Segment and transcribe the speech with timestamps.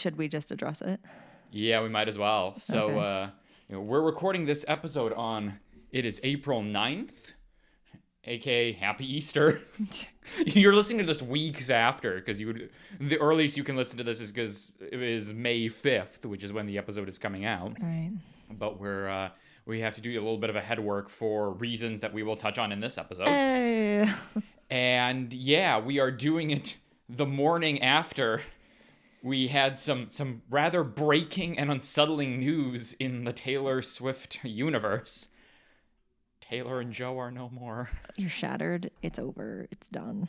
[0.00, 0.98] Should we just address it?
[1.52, 2.56] Yeah, we might as well.
[2.58, 2.98] So Okay.
[2.98, 3.26] uh,
[3.68, 5.60] you know, we're recording this episode on
[5.92, 7.34] it is April 9th,
[8.24, 9.60] aka Happy Easter.
[10.46, 14.04] You're listening to this weeks after because you would the earliest you can listen to
[14.04, 17.76] this is because it is May 5th, which is when the episode is coming out.
[17.78, 18.12] Right.
[18.50, 19.28] But we're uh,
[19.66, 22.36] we have to do a little bit of a headwork for reasons that we will
[22.36, 23.28] touch on in this episode.
[23.28, 24.10] Hey.
[24.72, 26.76] And yeah, we are doing it
[27.08, 28.40] the morning after
[29.22, 35.28] we had some some rather breaking and unsettling news in the Taylor Swift universe.
[36.40, 37.90] Taylor and Joe are no more.
[38.16, 38.90] You're shattered.
[39.02, 39.68] It's over.
[39.70, 40.26] It's done.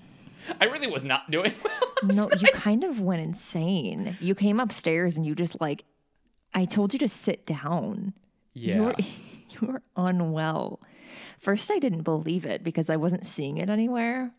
[0.59, 2.29] I really was not doing well.
[2.29, 4.17] No, you kind of went insane.
[4.19, 5.83] You came upstairs and you just like,
[6.53, 8.13] I told you to sit down.
[8.53, 8.81] You Yeah.
[8.81, 8.95] were,
[9.49, 10.81] you were unwell.
[11.39, 14.31] First, I didn't believe it because I wasn't seeing it anywhere.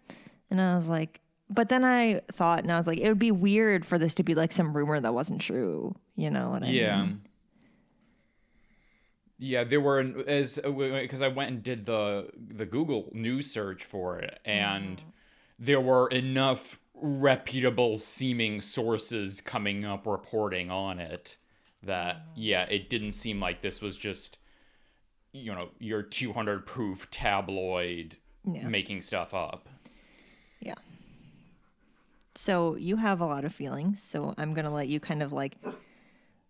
[0.51, 1.21] And I was like,
[1.55, 4.23] but then I thought, and I was like, it would be weird for this to
[4.23, 5.95] be like some rumor that wasn't true.
[6.17, 7.03] You know what I Yeah.
[7.03, 7.21] mean?
[9.39, 13.51] Yeah, Yeah, there were as uh, because I went and did the the Google news
[13.51, 15.13] search for it, and oh.
[15.59, 21.37] there were enough reputable seeming sources coming up reporting on it
[21.83, 22.31] that oh.
[22.37, 24.39] yeah, it didn't seem like this was just
[25.33, 28.69] you know your 200 proof tabloid Yeah.
[28.69, 29.69] making stuff up.
[30.61, 30.75] Yeah.
[32.35, 34.03] So you have a lot of feelings.
[34.03, 35.57] So I'm going to let you kind of like,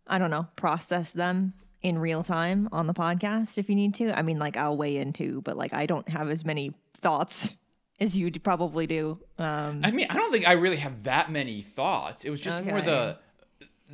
[0.06, 4.16] I don't know, process them in real time on the podcast if you need to.
[4.16, 7.54] I mean, like, I'll weigh in too, but like, I don't have as many thoughts
[8.00, 9.18] as you probably do.
[9.38, 12.24] Um, I mean, I don't think I really have that many thoughts.
[12.24, 13.18] It was just more the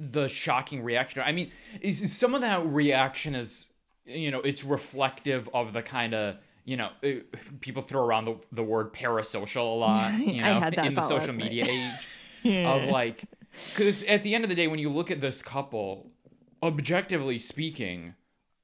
[0.01, 1.23] the shocking reaction.
[1.27, 1.51] I mean,
[1.93, 3.69] some of that reaction is
[4.05, 6.37] you know it's reflective of the kind of
[6.69, 7.09] you know uh,
[7.61, 10.13] people throw around the, the word parasocial a lot.
[10.19, 11.67] You know, in the social media
[12.45, 13.25] age of like
[13.71, 16.11] because at the end of the day, when you look at this couple,
[16.63, 18.15] objectively speaking.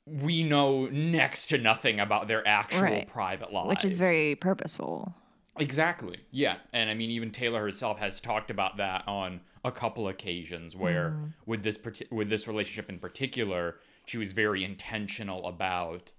[0.07, 3.09] We know next to nothing about their actual Right.
[3.09, 5.15] private lives, which is very purposeful.
[5.59, 6.19] Exactly.
[6.31, 6.57] Yeah.
[6.75, 11.17] And I mean, even Taylor herself has talked about that on a couple occasions where
[11.47, 11.79] with this
[12.11, 16.13] with this relationship in particular, she was very intentional about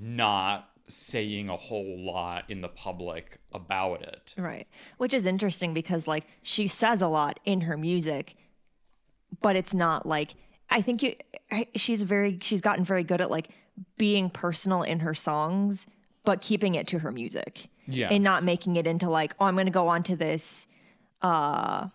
[0.00, 4.34] not saying a whole lot in the public about it.
[4.36, 4.66] Right.
[4.98, 8.36] Which is interesting because like she says a lot in her music,
[9.40, 10.34] but it's not like
[10.70, 11.14] I think you
[11.74, 13.48] she's very she's gotten very good at like
[13.96, 15.86] being personal in her songs
[16.24, 17.68] but keeping it to her music.
[17.86, 18.12] Yes.
[18.12, 20.66] And not making it into like, oh, I'm going to go on to this
[21.20, 21.88] uh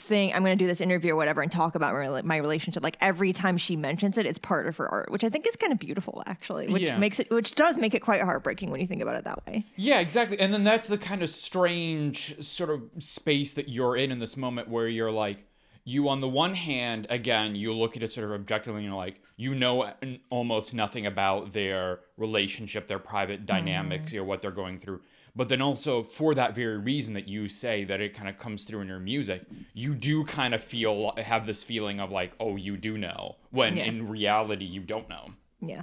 [0.00, 2.82] thing i'm going to do this interview or whatever and talk about my, my relationship
[2.82, 5.56] like every time she mentions it it's part of her art which i think is
[5.56, 6.98] kind of beautiful actually which Yeah.
[6.98, 9.64] makes it which does make it quite heartbreaking when you think about it that way
[9.76, 10.38] Yeah, exactly.
[10.38, 14.36] And then that's the kind of strange sort of space that you're in in this
[14.36, 15.44] moment where you're like,
[15.84, 18.96] you on the one hand, again, you look at it sort of objectively and you're
[18.96, 19.90] like, you know
[20.30, 24.20] almost nothing about their relationship, their private dynamics, mm-hmm.
[24.20, 25.00] or what they're going through.
[25.36, 28.64] But then also for that very reason that you say that it kind of comes
[28.64, 29.42] through in your music,
[29.74, 33.76] you do kind of feel have this feeling of like, oh, you do know, when
[33.76, 33.84] Yeah.
[33.84, 35.30] in reality you don't know.
[35.60, 35.82] Yeah.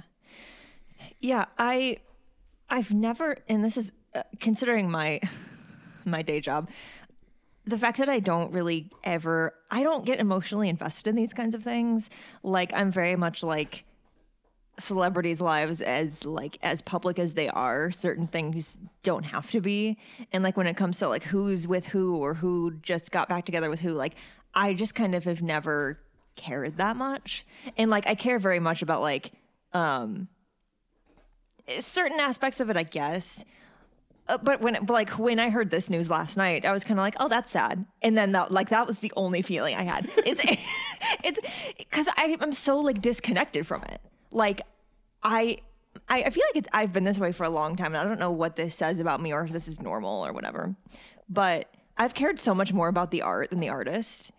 [1.20, 1.98] Yeah, I
[2.70, 5.20] I've never and this is uh, considering my
[6.04, 6.68] my day job
[7.64, 11.54] the fact that I don't really ever I don't get emotionally invested in these kinds
[11.54, 12.08] of things.
[12.42, 13.84] Like I'm very much like
[14.78, 19.98] celebrities' lives as like as public as they are, certain things don't have to be.
[20.32, 23.44] And like when it comes to like who's with who or who just got back
[23.44, 24.14] together with who, like
[24.54, 25.98] I just kind of have never
[26.36, 27.44] cared that much.
[27.76, 29.32] And like I care very much about like
[29.72, 30.28] um
[31.78, 33.44] certain aspects of it, I guess.
[34.28, 37.02] Uh, but when like when I heard this news last night, I was kind of
[37.02, 40.10] like, "Oh, that's sad." And then that like that was the only feeling I had.
[40.18, 40.40] It's
[41.24, 41.40] it's
[41.78, 44.00] because I'm so like disconnected from it.
[44.30, 44.62] Like
[45.22, 45.58] I
[46.08, 48.04] I, I feel like it's I've been this way for a long time, and I
[48.04, 50.74] don't know what this says about me or if this is normal or whatever.
[51.28, 54.30] But I've cared so much more about the art than the artist.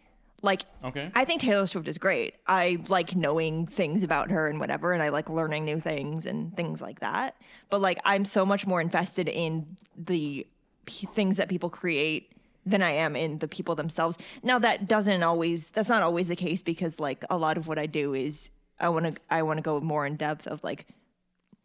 [0.41, 1.11] Like, Okay.
[1.13, 2.35] I think Taylor Swift is great.
[2.47, 6.55] I like knowing things about her and whatever, and I like learning new things and
[6.55, 7.35] things like that.
[7.69, 10.47] But like, I'm so much more invested in the
[10.85, 12.31] p- things that people create
[12.65, 14.17] than I am in the people themselves.
[14.41, 17.77] Now, that doesn't always, that's not always the case because like a lot of what
[17.77, 20.87] I do is I want to, I want to go more in depth of like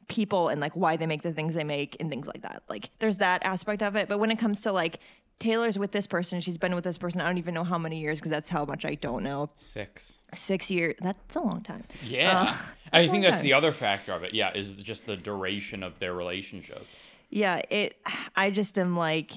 [0.08, 2.62] people and like why they make the things they make and things like that.
[2.68, 4.08] Like there's that aspect of it.
[4.08, 5.00] But when it comes to like
[5.38, 8.00] Taylor's with this person, she's been with this person, I don't even know how many
[8.00, 9.50] years because that's how much I don't know.
[9.56, 10.18] Six.
[10.32, 11.84] Six years, that's a long time.
[12.04, 12.42] Yeah.
[12.42, 12.56] Uh,
[12.92, 13.48] I think that's okay.
[13.48, 14.34] the other factor of it.
[14.34, 16.86] Yeah, is just the duration of their relationship.
[17.30, 17.96] Yeah, it,
[18.36, 19.32] I just am like,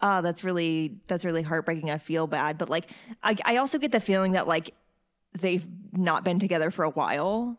[0.00, 1.90] oh, that's really that's really heartbreaking.
[1.90, 2.90] I feel bad, but like
[3.22, 4.72] I I also get the feeling that like
[5.40, 7.56] they've not been together for a while,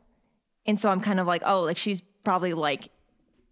[0.65, 2.89] and so I'm kind of like, oh, like she's probably like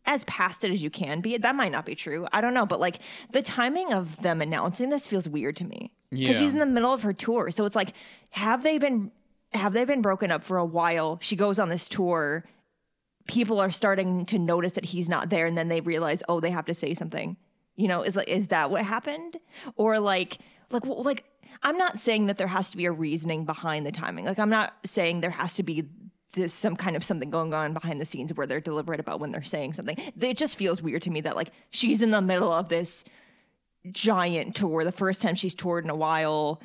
[0.05, 1.37] as past it as you can be.
[1.37, 2.27] That might not be true.
[2.31, 2.99] I don't know, but like
[3.31, 6.41] the timing of them announcing this feels weird to me because Yeah.
[6.45, 7.49] she's in the middle of her tour.
[7.51, 7.93] So it's like,
[8.31, 9.11] have they been
[9.53, 11.17] have they been broken up for a while?
[11.21, 12.43] She goes on this tour.
[13.27, 16.51] People are starting to notice that he's not there, and then they realize, oh, they
[16.51, 17.37] have to say something.
[17.75, 19.37] You know, is like, is that what happened?
[19.77, 20.37] Or like,
[20.69, 21.23] like, like,
[21.63, 24.25] I'm not saying that there has to be a reasoning behind the timing.
[24.25, 25.83] Like, I'm not saying there has to be
[26.33, 29.31] this some kind of something going on behind the scenes where they're deliberate about when
[29.31, 29.97] they're saying something.
[30.19, 33.05] It just feels weird to me that like she's in the middle of this
[33.91, 36.61] giant tour, the first time she's toured in a while.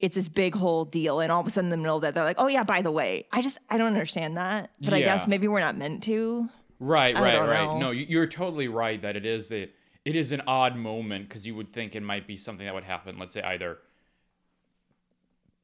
[0.00, 2.14] It's this big whole deal, and all of a sudden, in the middle of that,
[2.14, 5.00] they're like, "Oh yeah, by the way, I just I don't understand that." But I
[5.00, 6.48] guess maybe we're not meant to.
[6.78, 7.64] Right, I right, right.
[7.64, 7.78] know.
[7.78, 9.68] No, you- you're totally right that it is the
[10.04, 12.84] it is an odd moment because you would think it might be something that would
[12.84, 13.18] happen.
[13.18, 13.78] Let's say either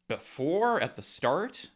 [0.09, 1.71] before at the start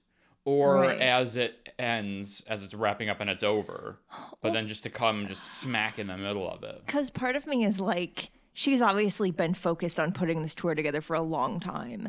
[0.45, 1.01] or Right.
[1.01, 3.99] as it ends as it's wrapping up and it's over
[4.41, 7.47] but then just to come just smack in the middle of it Because part of
[7.47, 11.61] me is like, she's obviously been focused on putting this tour together for a long
[11.61, 12.09] time.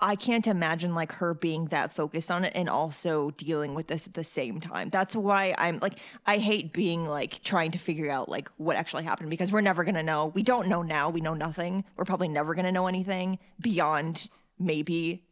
[0.00, 4.06] I can't imagine like her being that focused on it and also dealing with this
[4.06, 4.90] at the same time.
[4.90, 9.02] That's why I'm like, I hate being like trying to figure out like what actually
[9.02, 10.26] happened because we're never gonna know.
[10.26, 11.10] We don't know now.
[11.10, 11.84] We know nothing.
[11.96, 14.30] We're probably never gonna know anything beyond
[14.60, 15.24] maybe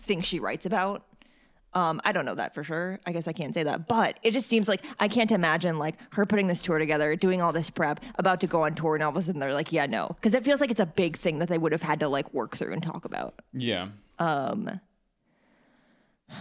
[0.00, 1.04] things she writes about.
[1.72, 2.98] Um, I don't know that for sure.
[3.06, 5.94] I guess I can't say that, but it just seems like I can't imagine like
[6.12, 9.04] her putting this tour together, doing all this prep, about to go on tour, and
[9.04, 11.16] all of a sudden they're like, "Yeah, no," because it feels like it's a big
[11.16, 13.34] thing that they would have had to like work through and talk about.
[13.52, 13.88] yeah
[14.18, 14.80] Um.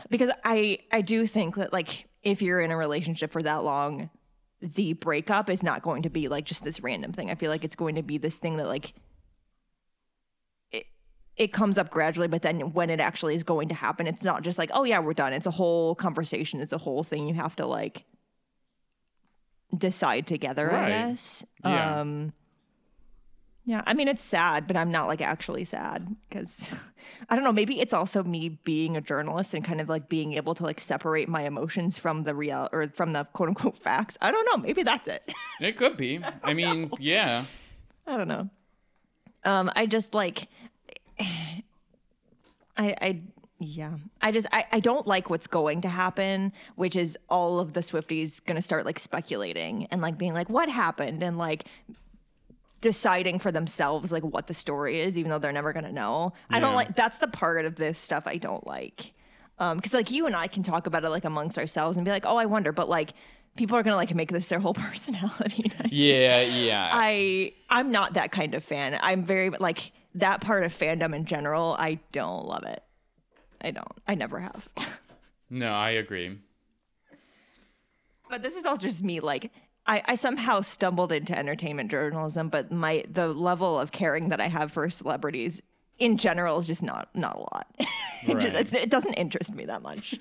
[0.09, 4.09] Because I I do think that like if you're in a relationship for that long,
[4.61, 7.29] the breakup is not going to be like just this random thing.
[7.29, 8.93] I feel like it's going to be this thing that like
[11.39, 14.43] it comes up gradually, but then when it actually is going to happen, it's not
[14.43, 15.31] just like, oh yeah, we're done.
[15.33, 16.59] It's a whole conversation.
[16.59, 18.03] It's a whole thing you have to like
[19.75, 21.45] decide together, I guess.
[21.63, 22.01] Yeah.
[22.01, 22.33] Um
[23.65, 26.69] yeah, I mean it's sad, but I'm not like actually sad because
[27.29, 30.33] I don't know, maybe it's also me being a journalist and kind of like being
[30.33, 34.17] able to like separate my emotions from the real or from the quote unquote facts.
[34.21, 35.33] I don't know, maybe that's it.
[35.61, 37.45] it could be i mean yeah
[38.09, 38.49] I don't know.
[39.45, 40.47] Um, I just like,
[42.77, 43.21] I, I,
[43.59, 47.73] yeah, I just, I, I don't like what's going to happen, which is all of
[47.73, 51.65] the Swifties gonna start like speculating and like being like, what happened, and like
[52.81, 56.31] deciding for themselves like what the story is, even though they're never gonna know.
[56.49, 56.95] I don't like.
[56.95, 59.13] That's the part of this stuff I don't like.
[59.57, 62.11] Um, because like you and I can talk about it like amongst ourselves and be
[62.11, 63.11] like, oh, I wonder, but like.
[63.55, 65.69] People are gonna like make this their whole personality.
[65.79, 68.97] I just- yeah yeah I I'm not that kind of fan.
[69.01, 71.75] I'm very like that part of fandom in general.
[71.77, 72.83] I don't love it.
[73.61, 73.91] I don't.
[74.07, 74.67] I never have.
[75.49, 76.37] no i agree
[78.29, 79.19] but this is all just me.
[79.19, 79.51] Like
[79.87, 84.47] I, I somehow stumbled into entertainment journalism, but my the level of caring that I
[84.47, 85.61] have for celebrities
[85.97, 87.67] in general is just not not a lot.
[87.79, 87.87] it,
[88.39, 88.55] just, Right.
[88.55, 90.13] it's, it doesn't interest me that much,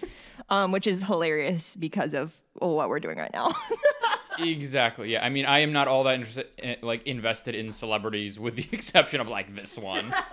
[0.49, 3.55] um, which is hilarious because of well, what we're doing right now.
[4.41, 8.39] exactly yeah i mean i am not all that interested eh, like invested in celebrities
[8.39, 10.13] with the exception of like this one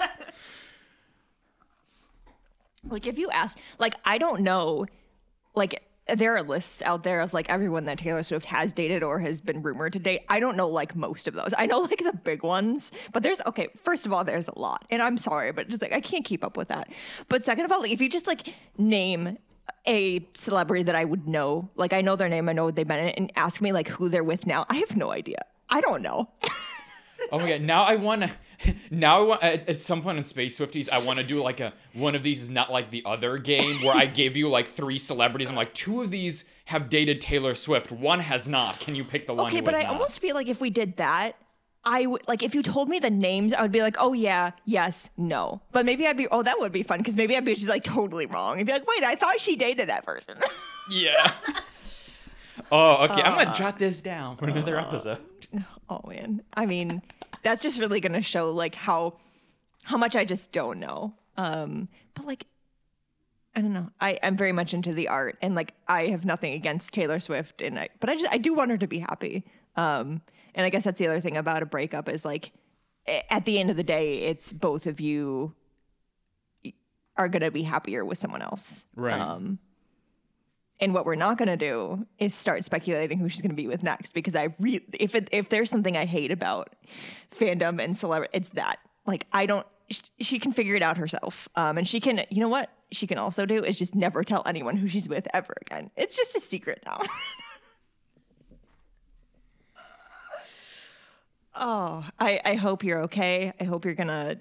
[2.89, 4.85] Like if you ask, like I don't know,
[5.55, 5.83] like
[6.13, 9.41] there are lists out there of like everyone that Taylor Swift has dated or has
[9.41, 10.21] been rumored to date.
[10.29, 11.53] I don't know like most of those.
[11.57, 13.69] I know like the big ones, but there's okay.
[13.83, 16.43] First of all, there's a lot, and I'm sorry, but just like I can't keep
[16.43, 16.91] up with that.
[17.27, 19.37] But second of all, like if you just like name
[19.87, 22.87] a celebrity that I would know, like I know their name, I know what they've
[22.87, 25.45] been in, and ask me like who they're with now, I have no idea.
[25.69, 26.29] I don't know.
[27.31, 27.61] Oh my god!
[27.61, 28.29] Now I want to.
[28.91, 31.59] Now I want at, at some point in Space Swifties, I want to do like
[31.59, 34.67] a one of these is not like the other game where I give you like
[34.67, 35.49] three celebrities.
[35.49, 38.79] I'm like two of these have dated Taylor Swift, one has not.
[38.79, 39.47] Can you pick the one?
[39.47, 39.93] Okay, but I not?
[39.93, 41.35] almost feel like if we did that,
[41.87, 44.51] I would like if you told me the names, I would be like, oh yeah,
[44.65, 45.61] yes, no.
[45.71, 47.83] But maybe I'd be, oh that would be fun because maybe I'd be just like
[47.83, 50.35] totally wrong and be like, wait, I thought she dated that person.
[50.89, 51.31] Yeah.
[52.71, 53.21] oh, okay.
[53.23, 55.19] I'm Uh, gonna jot this down for another episode.
[55.89, 57.01] oh man, I mean,
[57.43, 59.15] that's just really gonna show like how
[59.83, 61.13] how much I just don't know.
[61.37, 62.45] Um, but like.
[63.57, 63.89] I don't know.
[64.01, 67.61] I, I'm very much into the art and like I have nothing against Taylor Swift
[67.61, 69.45] and I but I just I do want her to be happy.
[69.77, 70.21] Um
[70.55, 72.51] and I guess that's the other thing about a breakup is like
[73.29, 75.53] at the end of the day it's both of you
[77.17, 78.85] are going to be happier with someone else.
[78.95, 79.19] Right.
[79.19, 79.59] Um
[80.79, 83.67] And what we're not going to do is start speculating who she's going to be
[83.67, 86.75] with next because I re- if it, if there's something I hate about
[87.33, 88.79] fandom and celebrity, it's that.
[89.05, 91.47] Like I don't sh- she can figure it out herself.
[91.55, 94.43] Um and she can you know what she can also do is just never tell
[94.45, 95.91] anyone who she's with ever again.
[95.95, 97.01] It's just a secret now.
[101.55, 103.53] oh, I I hope you're okay.
[103.59, 104.37] I hope you're going to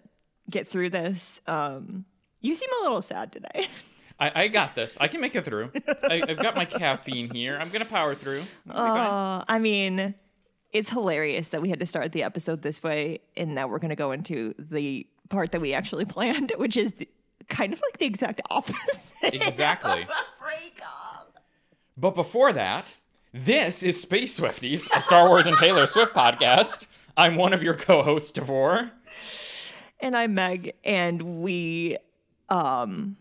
[0.50, 1.40] get through this.
[1.46, 2.04] Um
[2.40, 3.68] you seem a little sad today.
[4.20, 4.96] I, I got this.
[5.00, 5.72] I can make it through.
[6.04, 7.58] I, I've got my caffeine here.
[7.60, 8.42] I'm gonna power through.
[8.70, 9.40] I'll be fine.
[9.40, 10.14] Uh, I mean,
[10.74, 13.90] it's hilarious that we had to start the episode this way, and now we're going
[13.90, 17.08] to go into the part that we actually planned, which is the,
[17.48, 19.34] kind of like the exact opposite.
[19.34, 20.02] Exactly.
[20.02, 21.38] of a breakup.
[21.96, 22.96] But before that,
[23.32, 26.86] this is Space Swifties, a Star Wars and Taylor Swift podcast.
[27.16, 28.90] I'm one of your co-hosts, Davor.
[30.00, 31.96] And I'm Meg, and we
[32.48, 33.16] um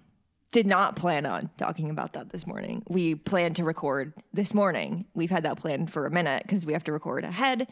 [0.51, 2.83] did not plan on talking about that this morning.
[2.87, 5.05] We planned to record this morning.
[5.15, 7.67] We've had that plan for a minute because we have to record ahead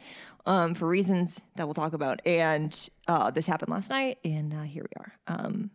[0.47, 2.21] um, for reasons that we'll talk about.
[2.25, 5.13] And uh, this happened last night, and uh, here we are.
[5.27, 5.69] Um,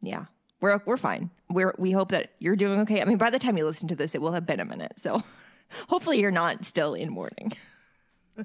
[0.00, 0.26] yeah,
[0.60, 1.30] we're we're fine.
[1.50, 3.00] We're we hope that you're doing okay.
[3.00, 4.98] I mean, by the time you listen to this, it will have been a minute.
[4.98, 5.22] So
[5.88, 7.52] hopefully, you're not still in mourning.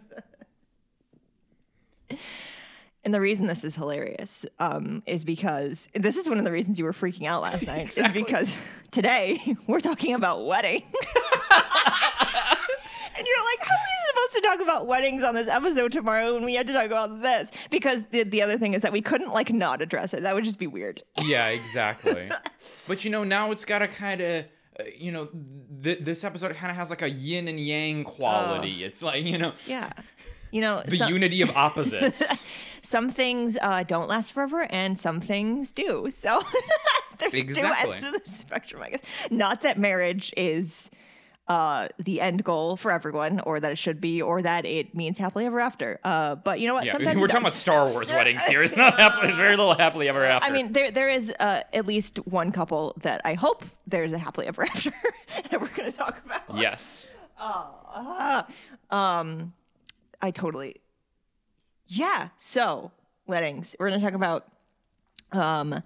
[3.04, 6.78] And the reason this is hilarious um, is because this is one of the reasons
[6.78, 7.84] you were freaking out last night.
[7.84, 8.22] Exactly.
[8.22, 8.54] Is because
[8.92, 10.84] today we're talking about weddings.
[10.84, 10.94] and
[13.26, 16.44] you're like, how are we supposed to talk about weddings on this episode tomorrow when
[16.44, 17.50] we had to talk about this?
[17.70, 20.24] Because the, the other thing is that we couldn't like not address it.
[20.24, 21.02] That would just be weird.
[21.24, 22.30] Yeah, exactly.
[22.88, 24.46] but you know, now it's got to kind of,
[24.80, 25.30] uh, you know,
[25.82, 28.84] th- this episode kind of has like a yin and yang quality.
[28.84, 29.92] It's like you know, Yeah.
[30.52, 32.46] You know, the some, unity of opposites.
[32.82, 36.08] some things uh, don't last forever and some things do.
[36.12, 36.42] So
[37.20, 37.86] there's Exactly.
[37.86, 39.02] two ends of the spectrum, I guess.
[39.30, 40.90] Not that marriage is
[41.48, 45.18] uh, the end goal for everyone, or that it should be, or that it means
[45.18, 45.98] happily ever after.
[46.04, 46.84] Uh, but you know what?
[46.86, 47.54] yeah, Sometimes we're talking about.
[47.54, 48.62] Star Wars weddings here.
[48.64, 49.24] It's not happily.
[49.28, 50.46] There's very little happily ever after.
[50.46, 54.18] I mean, there there is uh, at least one couple that I hope there's a
[54.18, 54.92] happily ever after
[55.50, 56.42] that we're going to talk about.
[56.58, 57.12] yes.
[58.90, 59.54] um
[60.22, 60.76] i totally
[61.88, 62.92] yeah so
[63.28, 64.48] weddings we're gonna talk about
[65.32, 65.82] um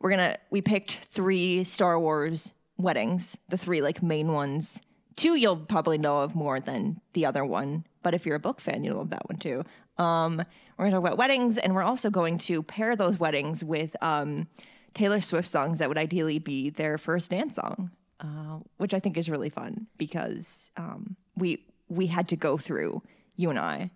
[0.00, 4.80] we're gonna we picked three star wars weddings the three like main ones.
[5.14, 8.60] Two you'll probably know of more than the other one but if you're a book
[8.60, 9.64] fan you'll know that one too.
[9.98, 10.42] Um
[10.76, 14.48] we're gonna talk about weddings and we're also going to pair those weddings with um
[14.94, 17.90] taylor swift songs that would ideally be their first dance song
[18.22, 23.02] uh, which I think is really fun because um, we we had to go through
[23.36, 23.90] you and I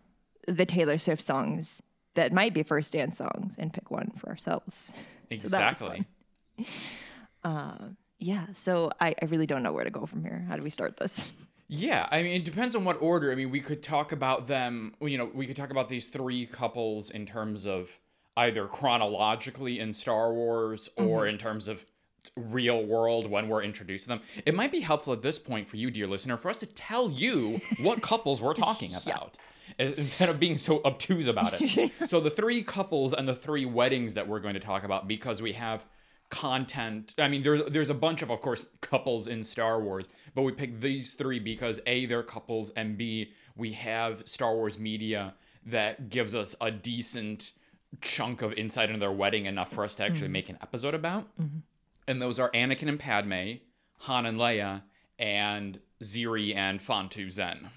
[0.46, 1.82] the Taylor Swift songs
[2.14, 4.92] that might be first dance songs and pick one for ourselves.
[5.38, 6.04] So that was Exactly.
[7.44, 10.44] Uh, yeah, so I, I really don't know where to go from here.
[10.48, 11.20] How do we start this?
[11.68, 13.32] Yeah, I mean, it depends on what order.
[13.32, 16.46] I mean, we could talk about them, you know, we could talk about these three
[16.46, 17.90] couples in terms of
[18.36, 21.30] either chronologically in Star Wars or mm-hmm.
[21.30, 21.84] in terms of
[22.36, 24.20] real world when we're introduced to them.
[24.44, 27.10] It might be helpful at this point for you, dear listener, for us to tell
[27.10, 29.36] you what couples we're talking about.
[29.78, 31.92] i- Instead of being so obtuse about it.
[32.06, 35.42] so, the three couples and the three weddings that we're going to talk about, because
[35.42, 35.84] we have
[36.30, 37.14] content.
[37.18, 40.52] I mean, there's there's a bunch of, of course, couples in Star Wars, but we
[40.52, 45.34] picked these three because a they're couples, and b we have Star Wars media
[45.66, 47.52] that gives us a decent
[48.00, 50.32] chunk of insight into their wedding enough for us to actually mm-hmm.
[50.32, 51.24] make an episode about.
[51.40, 51.58] Mm-hmm.
[52.08, 53.58] And those are Anakin and Padme,
[53.98, 54.82] Han and Leia,
[55.18, 57.68] and Xiri and Phan-tu Zenn.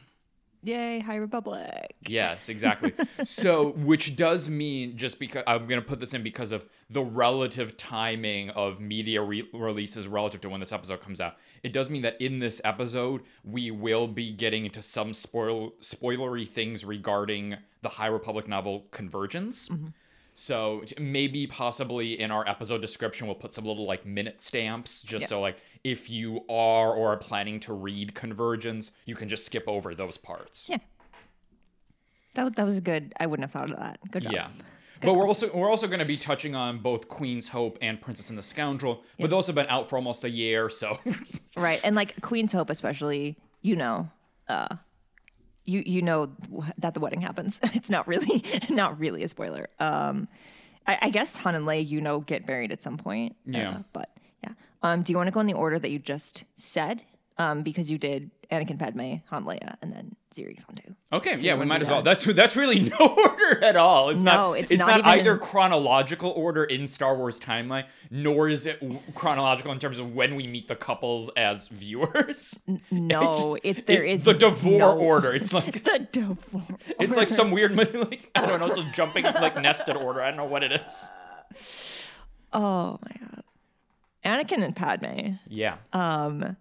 [0.62, 1.96] Yay, High Republic.
[2.08, 2.94] Yes, exactly.
[3.24, 7.02] so, which does mean just because I'm going to put this in because of the
[7.02, 11.36] relative timing of media re- releases relative to when this episode comes out.
[11.64, 16.48] It does mean that in this episode, we will be getting into some spoil spoilery
[16.48, 19.70] things regarding the High Republic novel Convergence.
[19.70, 19.88] Mm-hmm.
[20.40, 25.28] So maybe possibly in our episode description we'll put some little like minute stamps just
[25.28, 29.66] so like if you are or are planning to read Convergence, you can just skip
[29.68, 30.70] over those parts.
[30.70, 30.78] Yeah.
[32.36, 33.14] That, that was good.
[33.20, 34.00] I wouldn't have thought of that.
[34.12, 34.32] Good job.
[34.32, 34.48] Yeah.
[35.02, 38.30] But we're also we're also going to be touching on both Queen's Hope and Princess
[38.30, 39.04] and the Scoundrel.
[39.18, 39.24] yeah.
[39.24, 41.00] But those have been out for almost a year, so
[41.58, 41.82] Right.
[41.84, 44.10] And like Queen's Hope, especially, you know,
[44.48, 44.76] uh,
[45.70, 46.32] you you know
[46.78, 47.60] that the wedding happens.
[47.74, 49.70] It's not really not really a spoiler.
[49.80, 50.28] Um,
[50.88, 53.36] I, I guess Han and Leia, you know, get married at some point.
[53.46, 53.70] Yeah.
[53.70, 54.10] Uh, but
[54.44, 54.54] yeah.
[54.82, 57.04] Um, do you want to go in the order that you just said?
[57.38, 60.96] Um, because you did Anakin, Padme, Han, Leia, and then Xiri Phan-tu.
[61.14, 62.02] Okay, So yeah, we might as well.
[62.02, 64.10] That's that's really no order at all.
[64.10, 64.54] It's No, not.
[64.54, 68.82] it's It's, not not, either in- chronological order in Star Wars timeline, nor is it
[69.14, 72.58] chronological in terms of when we meet the couples as viewers.
[72.92, 75.32] No, it, just- there it's is the Davor no- order.
[75.34, 76.64] It's like the Davor.
[77.00, 80.22] it's like some weird like I don't know, some jumping like nested order.
[80.24, 81.10] I don't know what it is.
[82.52, 83.44] Oh my god,
[84.26, 85.34] Anakin and Padme.
[85.48, 85.78] Yeah.
[85.94, 86.58] Um,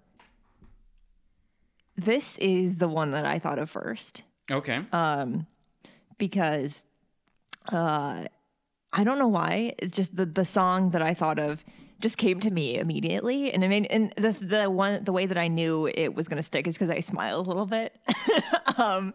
[1.98, 4.22] this is the one that I thought of first.
[4.50, 4.80] Okay.
[4.92, 5.46] um,
[6.16, 6.86] because
[7.70, 8.24] uh,
[8.92, 9.74] I don't know why.
[9.78, 11.64] It's just the the song that I thought of
[12.00, 15.36] just came to me immediately, and I mean, and the the one the way that
[15.36, 17.94] I knew it was going to stick is because I smiled a little bit.
[18.78, 19.12] um,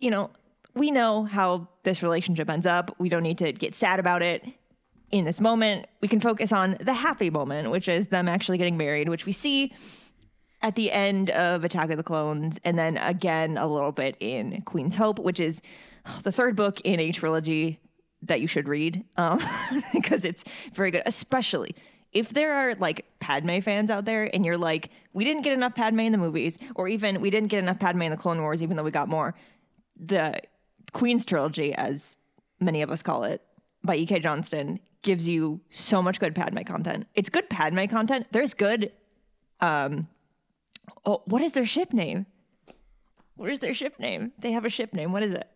[0.00, 0.30] you know,
[0.74, 2.94] we know how this relationship ends up.
[2.98, 4.44] We don't need to get sad about it.
[5.12, 8.76] In this moment, we can focus on the happy moment, which is them actually getting
[8.76, 9.72] married, which we see
[10.66, 14.62] at the end of Attack of the Clones, and then again a little bit in
[14.62, 15.62] Queen's Hope, which is
[16.24, 17.78] the third book in a trilogy
[18.22, 19.40] that you should read um,
[19.92, 20.42] because it's
[20.74, 21.76] very good, especially
[22.10, 25.76] if there are like Padme fans out there and you're like, we didn't get enough
[25.76, 28.60] Padme in the movies, or even we didn't get enough Padme in the Clone Wars,
[28.60, 29.36] even though we got more.
[29.96, 30.40] The
[30.92, 32.16] Queen's trilogy, as
[32.58, 33.40] many of us call it,
[33.84, 34.18] by E.K.
[34.18, 37.06] Johnston, gives you so much good Padme content.
[37.14, 38.26] It's good Padme content.
[38.32, 38.90] There's good
[41.06, 42.26] Oh, what is their ship name?
[43.36, 44.32] What is their ship name?
[44.38, 45.12] They have a ship name.
[45.12, 45.48] What is it?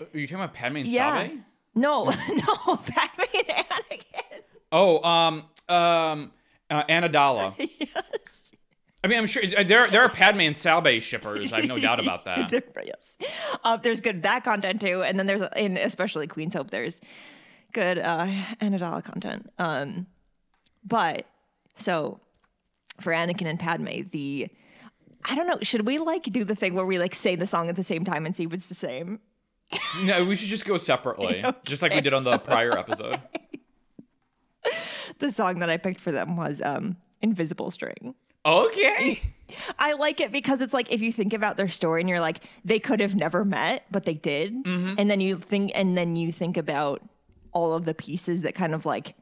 [0.00, 1.22] Are you talking about Padme and Yeah.
[1.22, 1.38] Sabe?
[1.74, 4.42] No, no, Padme and Anakin.
[4.70, 6.32] Oh, um, um,
[6.70, 7.54] uh, Anidala.
[7.58, 8.52] yes.
[9.02, 11.52] I mean, I'm sure uh, there there are Padme and Sabe shippers.
[11.52, 12.50] I have no doubt about that.
[12.50, 13.16] There- yes.
[13.64, 16.70] Uh, there's good that content too, and then there's in especially Queen's Hope.
[16.70, 17.00] There's
[17.72, 18.26] good uh,
[18.60, 19.50] Anidala content.
[19.58, 20.06] Um,
[20.84, 21.26] but
[21.76, 22.20] so
[23.00, 24.48] for Anakin and Padme, the
[25.24, 25.58] I don't know.
[25.62, 28.04] Should we like do the thing where we like say the song at the same
[28.04, 29.20] time and see if it's the same?
[30.02, 33.20] No, we should just go separately, just like we did on the prior episode.
[35.18, 38.14] The song that I picked for them was um, "Invisible String."
[38.46, 39.20] Okay.
[39.78, 42.40] I like it because it's like if you think about their story and you're like
[42.64, 46.30] they could have never met, but they did, and then you think and then you
[46.30, 47.02] think about
[47.52, 49.14] all of the pieces that kind of like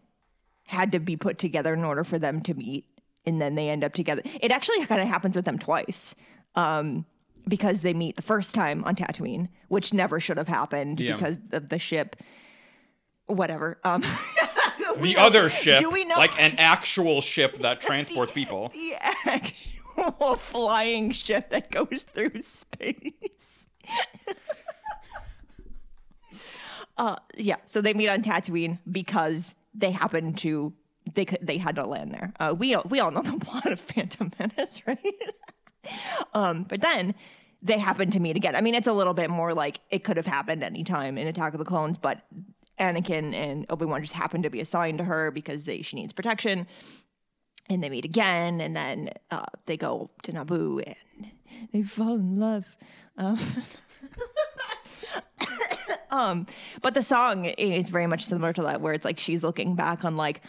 [0.65, 2.85] had to be put together in order for them to meet,
[3.27, 4.23] and then they end up together.
[4.41, 6.15] It actually kind of happens with them twice.
[6.55, 7.05] Um,
[7.49, 11.15] because they meet the first time on Tatooine, which never should have happened Yeah.
[11.17, 12.17] because of the ship,
[13.27, 13.79] whatever.
[13.85, 14.03] Um,
[15.01, 18.71] The know- other ship, Do we know like an actual ship that transports people.
[18.75, 23.67] the actual flying ship that goes through space.
[26.97, 30.73] uh, yeah, so they meet on Tatooine because they happen to
[31.17, 32.33] they could they had to land there.
[32.39, 35.01] Uh, we all, we all know the plot of Phantom Menace, right?
[36.33, 37.15] um, but then
[37.63, 38.55] they happen to meet again.
[38.55, 41.55] I mean, it's a little bit more like it could have happened anytime in Attack
[41.55, 42.21] of the Clones, but
[42.79, 46.13] Anakin and Obi Wan just happen to be assigned to her because they she needs
[46.13, 46.67] protection
[47.69, 51.31] and they meet again, and then uh, they go to Naboo and
[51.73, 52.65] they fall in love.
[53.19, 53.39] Um,
[56.11, 56.47] um,
[56.83, 60.05] but the song is very much similar to that, where it's like she's looking back
[60.05, 60.43] on like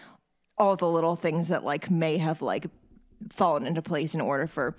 [0.58, 2.65] all the little things that like may have like
[3.30, 4.76] fallen into place in order for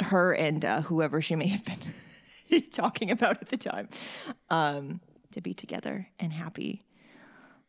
[0.00, 3.88] her and uh, whoever she may have been talking about at the time
[4.48, 5.00] um,
[5.32, 6.84] to be together and happy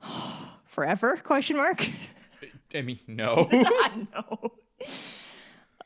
[0.65, 1.17] forever?
[1.17, 1.87] Question mark.
[2.73, 3.47] I mean, no.
[3.51, 4.51] I know.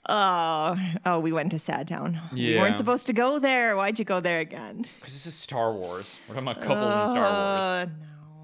[0.07, 2.19] Oh, oh, we went to Sad Town.
[2.31, 2.61] We Yeah.
[2.61, 3.75] weren't supposed to go there.
[3.75, 4.85] Why'd you go there again?
[4.99, 6.19] Because this is Star Wars.
[6.27, 7.65] We're talking about couples in Star Wars.
[7.65, 7.85] Uh,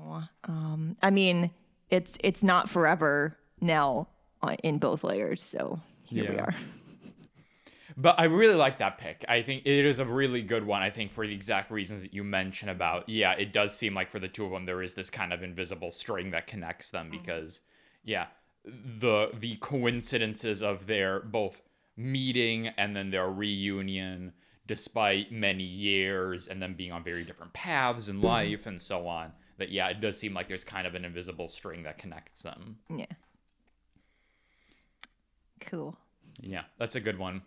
[0.07, 0.23] no.
[0.45, 1.51] Um, I mean,
[1.91, 4.08] it's it's not forever now
[4.41, 5.43] uh, in both layers.
[5.43, 6.56] So here we are.
[7.97, 9.25] But I really like that pick.
[9.27, 10.82] I think it is a really good one.
[10.82, 14.10] I think for the exact reasons that you mentioned about, yeah, it does seem like
[14.10, 17.10] for the two of them there is this kind of invisible string that connects them
[17.12, 17.62] because,
[18.04, 18.27] yeah,
[18.63, 21.62] the the coincidences of their both
[21.97, 24.32] meeting and then their reunion,
[24.67, 29.32] despite many years and then being on very different paths in life and so on.
[29.62, 32.78] That yeah, it does seem like there's kind of an invisible string that connects them.
[32.89, 33.06] Yeah.
[35.60, 35.95] Cool.
[36.41, 37.43] Yeah, that's a good one.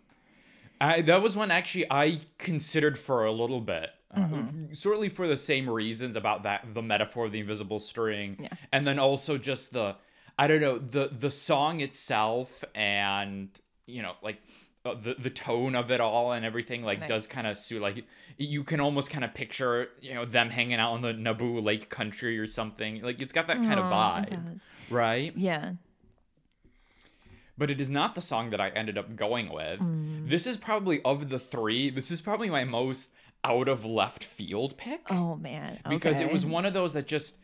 [0.79, 4.27] I, that was one actually I considered for a little bit, uh,
[4.73, 8.49] certainly for the same reasons about that the metaphor of the invisible string, Yeah.
[8.71, 9.95] and then also just the
[10.39, 13.49] I don't know the the song itself and
[13.87, 14.51] you know like uh,
[14.93, 17.09] the the tone of it all and everything like Right.
[17.09, 18.05] does kind of suit like
[18.37, 21.89] you can almost kind of picture you know them hanging out on the Naboo Lake
[21.89, 24.59] country or something like it's got that kind of vibe,
[24.91, 25.33] right?
[25.35, 25.73] Yeah.
[27.57, 29.79] but it is not the song that I ended up going with.
[29.79, 30.29] Mm.
[30.29, 33.11] This is probably of the three, this is probably my most
[33.43, 35.79] out of left field pick Oh man.
[35.89, 37.37] because it was one of those that just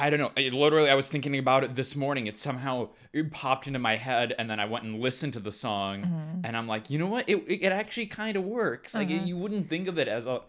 [0.00, 0.32] I don't know.
[0.36, 2.26] It literally, I was thinking about it this morning.
[2.26, 5.50] It somehow it popped into my head, and then I went and listened to the
[5.50, 6.40] song, Mm-hmm.
[6.44, 7.28] and I'm like, you know what?
[7.28, 8.94] It it, it actually kind of works.
[8.94, 9.24] Like Uh-huh.
[9.24, 10.42] you wouldn't think of it as a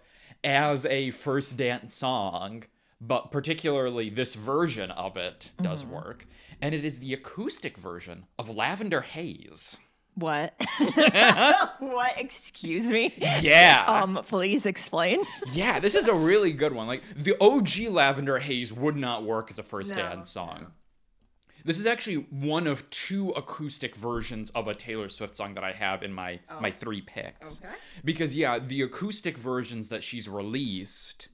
[0.43, 2.63] as a first dance song,
[3.01, 5.93] but particularly this version of it does Mm-hmm.
[5.95, 6.27] work,
[6.61, 9.77] and it is the acoustic version of Lavender Haze.
[10.19, 10.53] What?
[11.79, 12.19] what?
[12.19, 13.13] Excuse me.
[13.41, 13.83] Yeah.
[13.87, 15.23] Um, please explain.
[15.53, 16.87] Yeah, this is a really good one.
[16.87, 20.67] Like the OG Lavender Haze would not work as a first No, dance song.
[21.65, 25.71] This is actually one of two acoustic versions of a Taylor Swift song that I
[25.71, 27.59] have in my my three picks.
[27.59, 27.73] Okay.
[28.03, 31.29] Because yeah, the acoustic versions that she's released,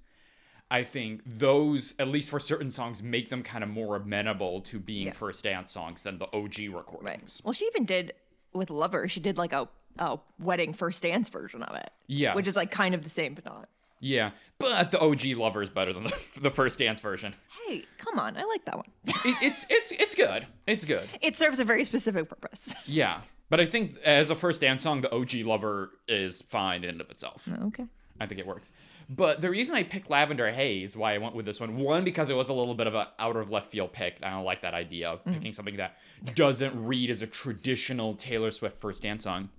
[0.71, 4.79] I think those at least for certain songs make them kind of more amenable to
[4.79, 7.41] being first dance songs than the OG recordings.
[7.45, 8.13] Well, she even did
[8.55, 9.07] with Lover.
[9.07, 11.89] She did like a a wedding first dance version of it.
[12.07, 12.35] Yeah.
[12.35, 13.69] Which is like kind of the same, but not.
[14.01, 17.33] Yeah, but the OG Lover is better than the, the first dance version.
[17.65, 18.37] Hey, come on!
[18.37, 18.85] I like that one.
[19.25, 20.45] It, it's it's it's good.
[20.67, 21.07] It's good.
[21.21, 22.75] it serves a very specific purpose.
[22.85, 26.91] Yeah, but I think as a first dance song, the OG Lover is fine in
[26.91, 27.47] and of itself.
[27.63, 27.85] Okay.
[28.19, 28.71] I think it works.
[29.09, 32.29] But the reason I picked Lavender Haze, why I went with this one, one because
[32.29, 34.17] it was a little bit of an out of left field pick.
[34.23, 35.97] I don't like that idea of picking something that
[36.33, 39.49] doesn't read as a traditional Taylor Swift first dance song.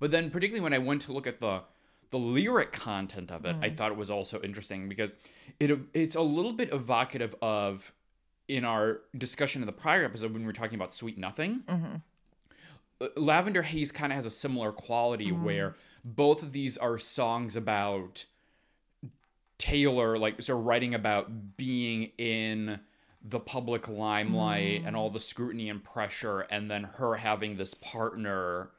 [0.00, 1.62] But then, particularly when I went to look at the
[2.10, 5.10] the lyric content of it, I thought it was also interesting because
[5.60, 7.92] it it's a little bit evocative of
[8.48, 11.62] in our discussion in the prior episode when we were talking about Sweet Nothing.
[11.68, 11.98] Uh,
[13.16, 15.42] Lavender Haze kind of has a similar quality mm.
[15.42, 18.24] where both of these are songs about
[19.58, 22.80] Taylor, like, sort of writing about being in
[23.26, 25.14] the public limelight and all mm.
[25.14, 28.70] the scrutiny and pressure, and then her having this partner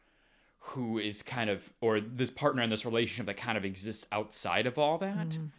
[0.59, 4.65] who is kind of, or this partner in this relationship that kind of exists outside
[4.65, 5.29] of all that.
[5.29, 5.49] Mm.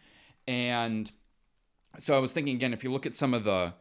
[0.49, 1.11] And
[1.99, 3.73] so I was thinking again, if you look at some of the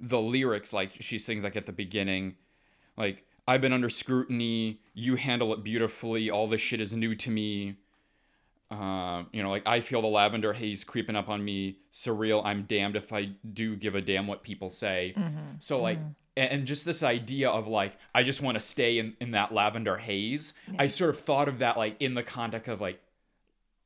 [0.00, 2.34] the lyrics, like she sings like at the beginning,
[2.96, 7.30] like I've been under scrutiny, you handle it beautifully, all this shit is new to
[7.30, 7.76] me.
[8.70, 12.44] Uh, you know, like I feel the lavender haze creeping up on me, surreal.
[12.44, 15.14] I'm damned if I do give a damn what people say.
[15.16, 15.38] Mm-hmm.
[15.58, 16.10] So like, mm-hmm.
[16.38, 19.52] a- and just this idea of like, I just want to stay in in that
[19.52, 20.54] lavender haze.
[20.78, 23.00] I sort of thought of that like in the context of like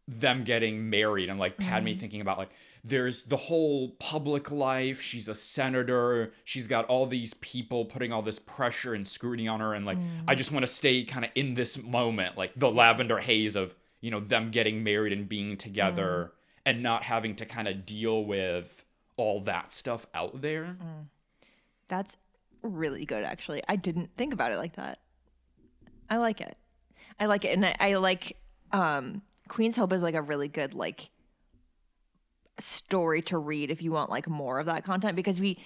[0.07, 1.99] them getting married and like Padme mm-hmm.
[1.99, 2.51] thinking about like
[2.88, 5.01] there's the whole public life.
[5.01, 6.33] She's a senator.
[6.44, 9.74] She's got all these people putting all this pressure and scrutiny on her.
[9.74, 13.18] And like, I just want to stay kind of in this moment, like the lavender
[13.18, 16.33] haze of, you know, them getting married and being together
[16.66, 18.85] and not having to kind of deal with
[19.16, 20.77] all that stuff out there.
[21.88, 22.16] That's
[22.62, 23.62] really good, actually.
[23.68, 24.98] I didn't think about it like that.
[26.11, 26.57] I like it.
[27.20, 28.37] I like it, and I, I like
[28.72, 31.11] um, Queen's Hope is like a really good like
[32.59, 35.59] story to read if you want like more of that content because we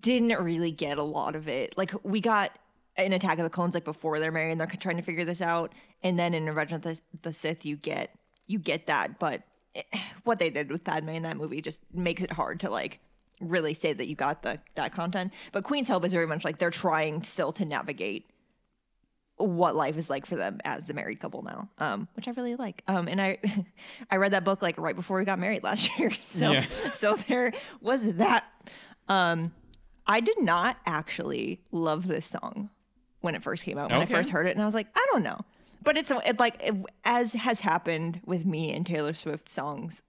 [0.00, 1.76] didn't really get a lot of it.
[1.76, 2.58] Like we got
[2.96, 5.42] in Attack of the Clones like before they're married and they're trying to figure this
[5.42, 8.10] out, and then in Revenge of the, the Sith you get
[8.46, 9.42] you get that, but
[9.74, 9.82] eh,
[10.24, 13.00] what they did with Padme in that movie just makes it hard to like
[13.40, 15.32] really say that you got the that content.
[15.52, 18.30] But Queen's Hope is very much like they're trying still to navigate
[19.36, 22.56] what life is like for them as a married couple now, um, which I really
[22.56, 22.82] like.
[22.88, 23.38] Um, and I,
[24.10, 26.60] I read that book like right before we got married last year, so Yeah.
[26.94, 28.44] so there was that.
[29.08, 29.52] Um,
[30.06, 32.70] I did not actually love this song
[33.20, 33.90] when it first came out.
[33.90, 34.14] When Okay.
[34.14, 35.40] I first heard it, and I was like, I don't know,
[35.82, 40.02] but it's it, like it, as has happened with me and Taylor Swift songs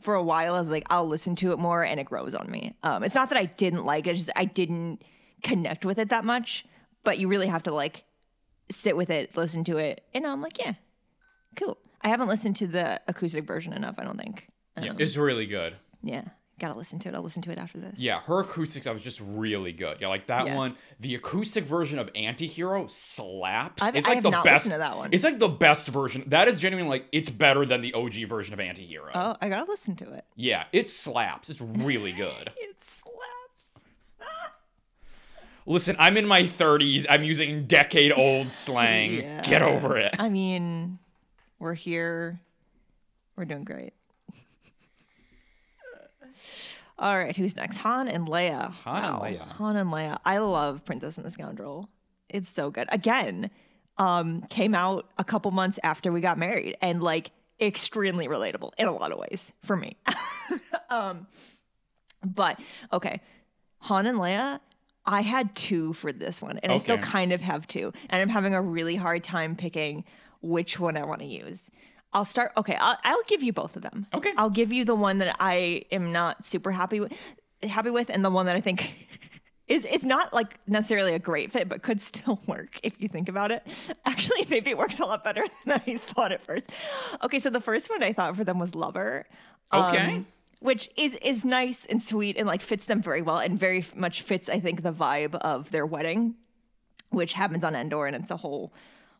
[0.00, 0.54] for a while.
[0.54, 2.74] I was like, I'll listen to it more, and it grows on me.
[2.82, 5.02] Um, it's not that I didn't like it; it's just I didn't
[5.42, 6.64] connect with it that much.
[7.02, 8.04] But you really have to like
[8.70, 10.74] sit with it, listen to it, and I'm like, yeah,
[11.56, 11.78] cool.
[12.02, 13.96] I haven't listened to the acoustic version enough.
[13.98, 14.48] I don't think.
[14.80, 15.74] Yeah, Um, it's really good.
[16.02, 16.22] yeah,
[16.58, 17.14] gotta listen to it.
[17.14, 17.98] I'll listen to it after this.
[18.00, 19.98] Yeah, her acoustics I was just really good.
[20.00, 20.56] Yeah, like that Yeah.
[20.56, 20.76] one.
[21.00, 23.82] The acoustic version of Antihero slaps.
[23.82, 24.64] I've- it's I like have the not best.
[24.66, 25.10] listened to that one.
[25.12, 26.24] It's like the best version.
[26.28, 29.10] That is genuinely like it's better than the OG version of Antihero.
[29.14, 30.24] Oh, I gotta listen to it.
[30.36, 31.50] Yeah, it slaps.
[31.50, 32.50] It's really good.
[32.56, 33.09] It slaps.
[35.66, 37.06] Listen, I'm in my 30s.
[37.08, 39.20] I'm using decade old slang.
[39.20, 39.40] Yeah.
[39.42, 40.16] Get over it.
[40.18, 40.98] I mean,
[41.58, 42.40] we're here.
[43.36, 43.92] We're doing great.
[46.98, 47.78] All right, who's next?
[47.78, 48.70] Han and Leia.
[48.70, 49.48] Han and Leia.
[49.52, 50.18] Han and Leia.
[50.24, 51.88] I love Princess and the Scoundrel.
[52.28, 52.88] It's so good.
[52.90, 53.50] Again,
[53.98, 58.88] um, came out a couple months after we got married and like extremely relatable in
[58.88, 59.96] a lot of ways for me.
[60.90, 61.26] um,
[62.24, 62.58] but
[62.92, 63.20] okay,
[63.80, 64.60] Han and Leia
[65.06, 68.28] I had two for this one, and I still kind of have two, and I'm
[68.28, 70.04] having a really hard time picking
[70.42, 71.70] which one I want to use.
[72.12, 72.52] I'll start.
[72.56, 74.06] Okay, I'll, I'll give you both of them.
[74.12, 74.32] Okay.
[74.36, 77.12] I'll give you the one that I am not super happy with,
[77.62, 79.08] happy with, and the one that I think
[79.68, 83.28] is is not like necessarily a great fit, but could still work if you think
[83.28, 83.66] about it.
[84.04, 86.66] Actually, maybe it works a lot better than I thought at first.
[87.22, 89.26] Okay, so the first one I thought for them was Lover.
[89.72, 90.16] Okay.
[90.16, 90.26] Um,
[90.60, 94.22] which is is nice and sweet and like fits them very well and very much
[94.22, 96.36] fits I think the vibe of their wedding,
[97.10, 98.72] which happens on Endor and it's a whole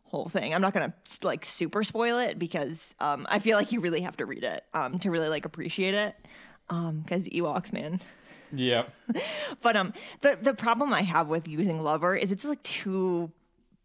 [0.05, 0.53] whole thing.
[0.53, 4.17] I'm not gonna like super spoil it because um, I feel like you really have
[4.17, 6.15] to read it um, to really like appreciate it
[6.69, 7.99] because Ewoks, man.
[8.53, 8.83] Yeah.
[9.61, 13.31] But um, the the problem I have with using Lover is it's like too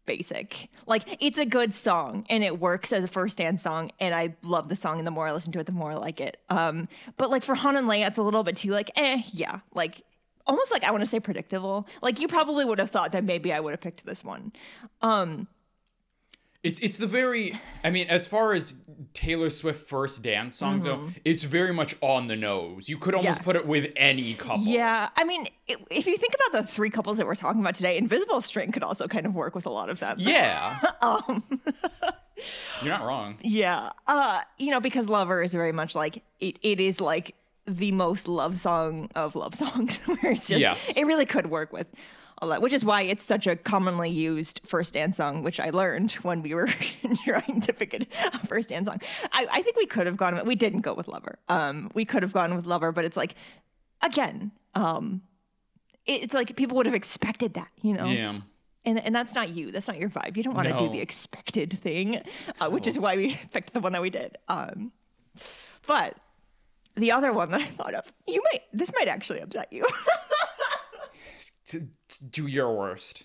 [0.07, 0.69] basic.
[0.87, 4.35] Like it's a good song and it works as a first dance song, and I
[4.41, 4.97] love the song.
[4.97, 6.37] And the more I listen to it, the more I like it.
[6.49, 9.59] Um, but like for Han and Leia, it's a little bit too like eh, yeah,
[9.75, 10.01] like
[10.47, 11.87] almost like I want to say predictable.
[12.01, 14.53] Like you probably would have thought that maybe I would have picked this one.
[15.01, 15.47] Um,
[16.63, 18.75] It's it's the very I mean, as far as
[19.13, 22.89] Taylor Swift first dance songs go, it's very much on the nose.
[22.89, 23.49] You could almost Mm-hmm.
[23.49, 23.53] Yeah.
[23.53, 24.65] put it with any couple.
[24.65, 27.75] yeah, I mean, i if you think about the three couples that we're talking about
[27.75, 30.17] today, Invisible String could also kind of work with a lot of them.
[30.19, 30.79] Yeah.
[31.01, 31.43] Um,
[32.81, 33.37] You're not wrong.
[33.41, 33.91] Yeah.
[34.07, 37.33] Uh, you know, because Lover is very much like it, it is like
[37.65, 40.91] the most love song of love songs where it's just Yes.
[40.95, 41.87] it really could work with
[42.41, 46.41] which is why it's such a commonly used first dance song, which I learned when
[46.41, 46.67] we were
[47.25, 48.99] trying to pick a first dance song.
[49.31, 51.39] I, I think we could have gone with we didn't go with Lover.
[51.49, 53.35] Um we could have gone with Lover, but it's like
[54.01, 55.21] again, um
[56.05, 58.05] it- it's like people would have expected that, you know?
[58.05, 58.39] Yeah.
[58.85, 59.71] And, and that's not you.
[59.71, 60.37] That's not your vibe.
[60.37, 62.21] You don't want to do the expected thing,
[62.61, 64.37] uh, which is why we picked the one that we did.
[64.47, 64.93] Um,
[65.85, 66.15] but
[66.95, 69.85] the other one that I thought of, you might, this might actually upset you.
[71.67, 71.87] T- t-
[72.29, 73.23] do your worst.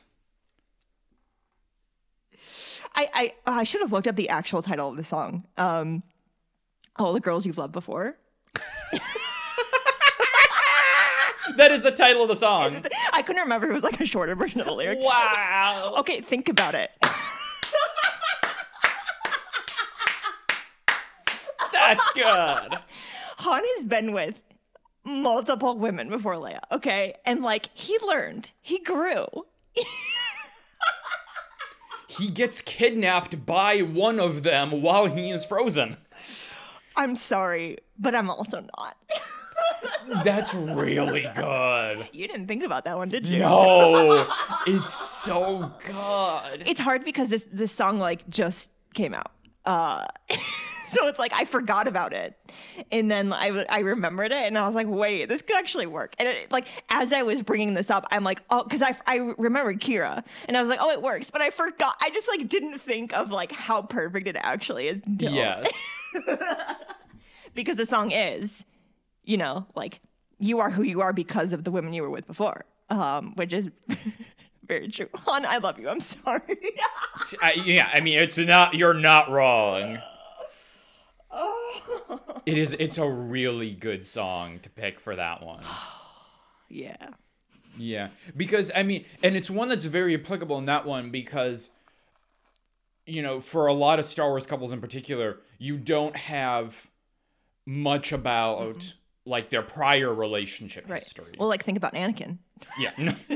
[2.94, 5.44] I, I, I should have looked up the actual title of the song.
[5.56, 6.02] Um,
[6.96, 8.16] All the Girls You've Loved Before.
[11.56, 12.84] That is the title of the song.
[13.12, 14.98] I couldn't remember it was like a shorter version of the lyric.
[15.00, 15.96] Wow.
[15.98, 16.90] Okay, think about it.
[21.72, 22.78] That's good.
[23.38, 24.34] Han has been with
[25.04, 27.14] multiple women before Leia, okay?
[27.24, 29.26] And like, he learned, he grew.
[32.18, 35.96] He gets kidnapped by one of them while he is frozen.
[36.94, 38.96] I'm sorry, but I'm also not.
[40.24, 42.06] That's really good.
[42.12, 43.38] You didn't think about that one, did you?
[43.38, 44.30] No,
[44.66, 46.64] it's so good.
[46.66, 49.30] It's hard because this this song like just came out.
[49.64, 50.04] Uh
[50.98, 52.36] so it's like I forgot about it.
[52.90, 56.14] And then I I remembered it and I was like, "Wait, this could actually work."
[56.18, 59.16] And it, like as I was bringing this up, I'm like, "Oh, cuz I I
[59.38, 61.96] remembered Qi'ra." And I was like, "Oh, it works." But I forgot.
[62.00, 65.00] I just like didn't think of like how perfect it actually is.
[65.06, 65.72] until- Yes.
[67.54, 68.64] because the song is,
[69.24, 70.00] you know, like
[70.38, 73.52] you are who you are because of the women you were with before, um, which
[73.52, 73.70] is
[74.66, 75.08] very true.
[75.26, 75.88] Han, I love you.
[75.88, 76.40] I'm sorry.
[77.40, 78.74] I, yeah, I mean, it's not.
[78.74, 79.98] You're not wrong.
[81.32, 82.20] Oh.
[82.44, 82.72] It is.
[82.74, 85.62] It's a really good song to pick for that one.
[86.68, 86.96] yeah.
[87.78, 91.70] Yeah, because I mean, and it's one that's very applicable in that one because,
[93.06, 96.86] you know, for a lot of Star Wars couples in particular, you don't have
[97.64, 99.30] much about mm-hmm.
[99.30, 101.02] like their prior relationship Right.
[101.02, 101.32] history.
[101.38, 102.36] Well, like think about Anakin.
[102.78, 103.12] yeah, no,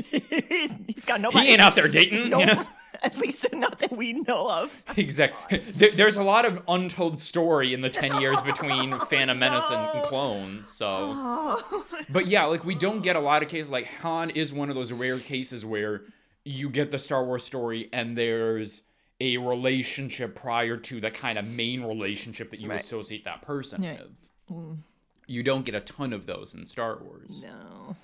[0.87, 1.47] He's got nobody.
[1.47, 2.29] he ain't out there dating.
[2.29, 2.65] No, you know?
[3.03, 4.83] at least not that we know of.
[4.95, 5.59] Exactly.
[5.59, 9.69] There, there's a lot of untold story in the 10 years between Phantom oh, Menace
[9.69, 10.07] and, and no.
[10.09, 10.69] Clones.
[10.69, 11.85] So, Oh.
[12.09, 13.69] but yeah, like we don't get a lot of cases.
[13.69, 16.01] Like Han is one of those rare cases where
[16.45, 18.83] you get the Star Wars story and there's
[19.19, 22.81] a relationship prior to the kind of main relationship that you Right.
[22.81, 23.99] associate that person Right.
[23.99, 24.55] with.
[24.57, 24.77] Mm.
[25.25, 27.41] You don't get a ton of those in Star Wars.
[27.43, 27.95] No.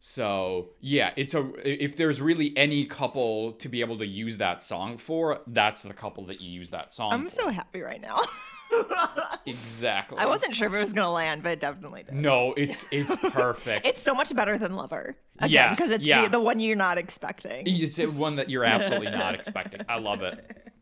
[0.00, 4.62] So yeah, it's a if there's really any couple to be able to use that
[4.62, 7.12] song for, that's the couple that you use that song.
[7.12, 7.30] I'm for.
[7.34, 8.22] so happy right now.
[9.46, 10.18] exactly.
[10.18, 12.14] I wasn't sure if it was gonna land, but it definitely did.
[12.14, 13.86] No, it's it's perfect.
[13.86, 15.16] It's so much better than Lover.
[15.38, 16.22] Again, Yes, because it's yeah.
[16.24, 17.64] the, the one you're not expecting.
[17.66, 19.80] it's one that you're absolutely not expecting.
[19.88, 20.72] I love it.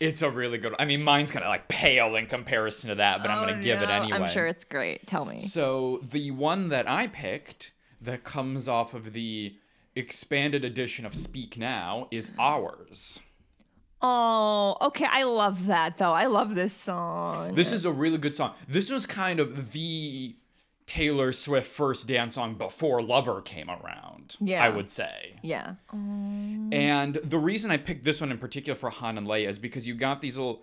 [0.00, 0.74] It's a really good.
[0.78, 3.62] I mean, mine's kind of like pale in comparison to that, but I'm Oh, gonna
[3.62, 4.18] give it anyway.
[4.18, 5.06] I'm sure it's great.
[5.06, 5.42] Tell me.
[5.42, 9.56] So the one that I picked that comes off of the
[9.96, 13.20] expanded edition of Speak Now is ours.
[14.00, 15.06] Oh, okay.
[15.10, 16.12] I love that though.
[16.12, 17.56] I love this song.
[17.56, 18.54] This is a really good song.
[18.68, 20.36] This was kind of the
[20.88, 24.36] Taylor Swift first dance song before Lover came around.
[24.40, 24.64] Yeah.
[24.64, 25.36] I would say.
[25.42, 25.74] Yeah.
[25.92, 29.86] And the reason I picked this one in particular for Han and Leia is because
[29.86, 30.62] you got these little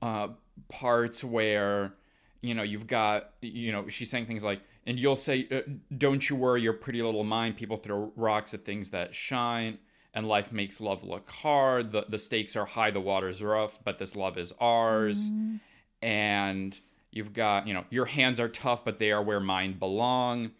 [0.00, 0.28] uh,
[0.68, 1.92] parts where,
[2.40, 5.62] you know, you've got, you know, she's saying things like, and you'll say, uh,
[5.98, 7.56] "Don't you worry, your pretty little mind.
[7.56, 9.78] People throw rocks at things that shine,
[10.12, 11.90] and life makes love look hard.
[11.90, 15.30] The the stakes are high, the water's rough, but this love is ours."
[16.02, 16.78] And
[17.14, 20.50] you've got, you know, your hands are tough, but they are where mine belong.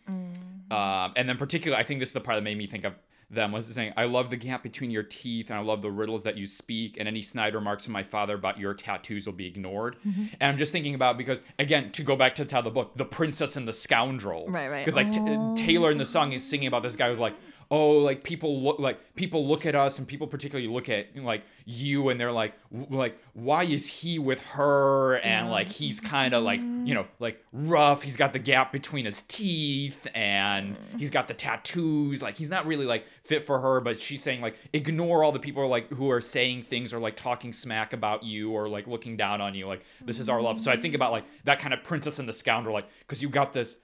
[0.71, 2.95] Um, and then particularly, I think this is the part that made me think of
[3.31, 6.23] them was saying, "I love the gap between your teeth, and I love the riddles
[6.23, 6.97] that you speak.
[6.99, 10.27] And any snide remarks of my father about your tattoos will be ignored." Mm-hmm.
[10.41, 12.81] And I'm just thinking about because again, to go back to the title of the
[12.81, 14.85] book, "The Princess and the Scoundrel," Right, right.
[14.85, 17.35] Because like t- Taylor in the song is singing about this guy who's like,
[17.75, 21.43] "Oh, like people look like people look at us, and people particularly look at like
[21.65, 25.17] you, and they're like, w- like why is he with her?
[25.19, 28.03] And like he's kind of like you know like rough.
[28.03, 32.23] He's got the gap between his teeth, and he's got the tattoos.
[32.23, 33.81] Like he's not really like fit for her.
[33.81, 37.17] But she's saying like ignore all the people like who are saying things or like
[37.17, 39.67] talking smack about you or like looking down on you.
[39.67, 40.61] Like this is our love.
[40.61, 43.29] So I think about like that kind of princess and the scoundrel, like because you
[43.29, 43.79] got this.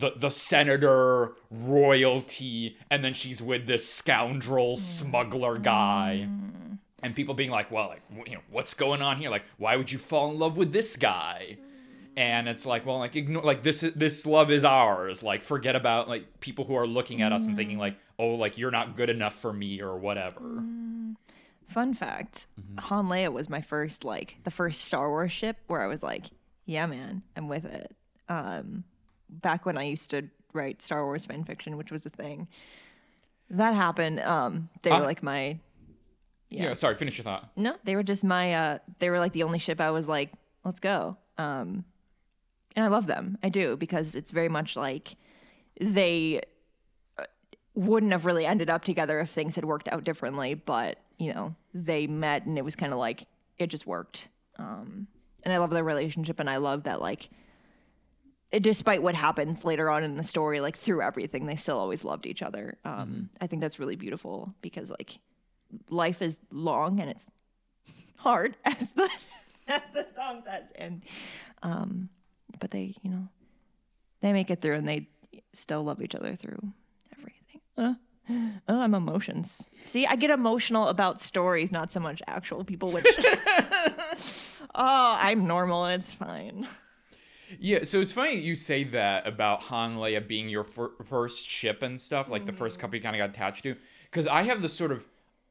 [0.00, 4.78] The, the senator royalty and then she's with this scoundrel mm.
[4.78, 6.28] smuggler guy
[7.02, 9.30] and people being like, well, like, you know, what's going on here?
[9.30, 11.58] Like, why would you fall in love with this guy?
[12.16, 15.22] And it's like, well, like, ignore, like this, this love is ours.
[15.22, 17.98] Like, forget about like people who are looking at us and thinking like, mm.
[18.18, 20.40] oh, like you're not good enough for me or whatever.
[20.40, 21.14] Mm.
[21.68, 22.78] Fun fact: mm-hmm.
[22.78, 26.24] Han Leia was my first like the first Star Wars ship where I was like,
[26.66, 27.94] yeah, man, I'm with it.
[28.28, 28.84] Um,
[29.30, 32.48] back when I used to write Star Wars fan fiction, which was a thing.
[33.50, 34.20] That happened.
[34.20, 35.04] Um, they were Ah.
[35.04, 35.58] like my
[36.48, 36.74] Yeah.
[36.74, 37.50] sorry, finish your thought.
[37.56, 40.32] no, they were just my uh they were like the only ship I was like,
[40.64, 41.16] let's go.
[41.38, 41.84] Um
[42.76, 43.38] and I love them.
[43.42, 45.16] I do because it's very much like
[45.80, 46.40] they
[47.18, 47.24] uh,
[47.74, 51.54] wouldn't have really ended up together if things had worked out differently, but you know,
[51.74, 53.26] they met and it was kind of like
[53.58, 54.28] it just worked.
[54.58, 55.06] Um
[55.42, 57.30] and I love their relationship and I love that like
[58.58, 62.26] despite what happens later on in the story like through everything they still always loved
[62.26, 62.78] each other.
[62.84, 65.18] Um I think that's really beautiful because like
[65.88, 67.28] life is long and it's
[68.16, 69.08] hard as the
[69.68, 70.72] as the song says.
[70.74, 71.02] And
[71.62, 72.08] um
[72.58, 73.28] but they you know
[74.20, 75.08] they make it through and they
[75.52, 76.60] still love each other through
[77.16, 77.60] everything.
[77.78, 77.94] Uh,
[78.68, 79.62] oh i'm emotions.
[79.86, 83.06] See i get emotional about stories not so much actual people which
[84.74, 85.86] oh i'm normal.
[85.86, 86.66] It's fine
[87.58, 91.82] Yeah, so it's funny you say that about Han Leia being your fir- first ship
[91.82, 92.80] and stuff, like the first mm-hmm.
[92.82, 93.76] couple you kind of got attached to.
[94.04, 95.06] Because I have the sort of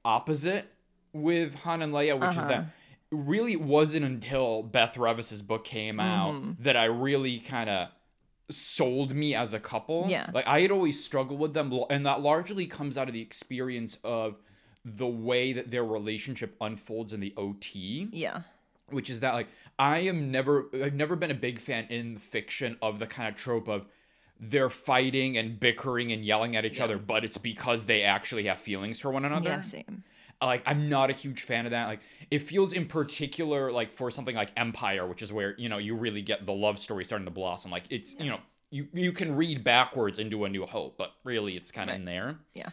[0.06, 0.68] opposite
[1.14, 2.70] with Han and Leia, which is that uh-huh.
[3.12, 6.64] it really wasn't until Beth Revis's book came out mm-hmm.
[6.64, 7.90] that I really kind of
[8.50, 10.06] sold me as a couple.
[10.08, 10.30] Yeah.
[10.34, 13.98] Like I had always struggled with them, and that largely comes out of the experience
[14.04, 14.38] of
[14.86, 18.42] the way that their relationship unfolds in the OT yeah
[18.94, 19.48] which is that like
[19.78, 23.36] I am never I've never been a big fan in fiction of the kind of
[23.36, 23.86] trope of
[24.40, 28.60] they're fighting and bickering and yelling at each other, but it's because they actually have
[28.60, 29.50] feelings for one another.
[29.50, 30.04] yeah same
[30.42, 31.88] Like I'm not a huge fan of that.
[31.88, 32.00] Like
[32.32, 35.94] it feels in particular like for something like Empire, which is where, you know, you
[35.96, 37.70] really get the love story starting to blossom.
[37.72, 38.40] Like it's, you know,
[38.72, 42.06] you you can read backwards into A New Hope, but really it's kind of in
[42.06, 42.70] there yeah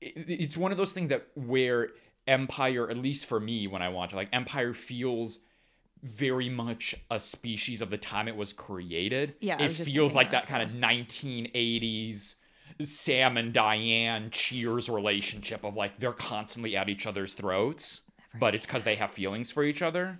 [0.00, 1.90] it- it's one of those things that where
[2.30, 5.40] empire at least for me when i watch it like empire feels
[6.02, 10.46] very much a species of the time it was created Yeah, it feels like that,
[10.46, 12.36] that kind of 1980s
[12.80, 18.00] sam and diane cheers relationship of like they're constantly at each other's throats
[18.38, 20.18] but it's because they have feelings for each other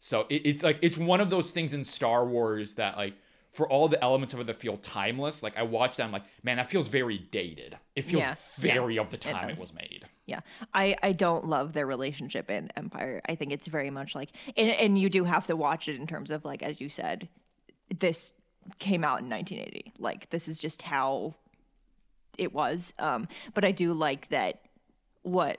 [0.00, 3.14] so it, it's like it's one of those things in Star Wars that like
[3.52, 6.24] for all the elements of it that feel timeless, like I watch that, I'm like,
[6.42, 7.78] man, that feels very dated.
[7.94, 9.60] It feels Yeah, very yeah, of the time it, does.
[9.60, 10.06] was made.
[10.26, 10.40] Yeah,
[10.72, 13.20] I, I don't love their relationship in Empire.
[13.28, 16.06] I think it's very much like, and, and you do have to watch it in
[16.06, 17.28] terms of like, as you said,
[17.98, 18.30] this
[18.78, 19.94] came out in 1980.
[19.98, 21.34] Like, this is just how
[22.38, 22.92] it was.
[22.98, 24.60] Um, but I do like that
[25.22, 25.58] what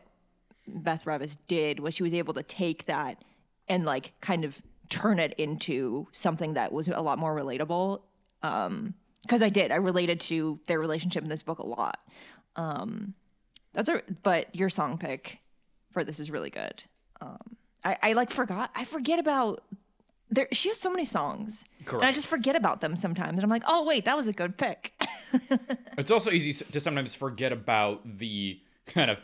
[0.67, 3.21] Beth Revis did was she was able to take that
[3.67, 8.01] and like kind of turn it into something that was a lot more relatable.
[8.41, 11.97] Um, because I did, I related to their relationship in this book a lot.
[12.57, 13.13] Um,
[13.73, 15.39] that's a but your song pick
[15.91, 16.83] for this is really good.
[17.21, 19.63] Um, I, I like forgot I forget about
[20.29, 20.47] there.
[20.51, 23.37] She has so many songs, and I just forget about them sometimes.
[23.37, 24.93] And I'm like, oh wait, that was a good pick.
[25.97, 29.19] It's also easy to sometimes forget about the kind of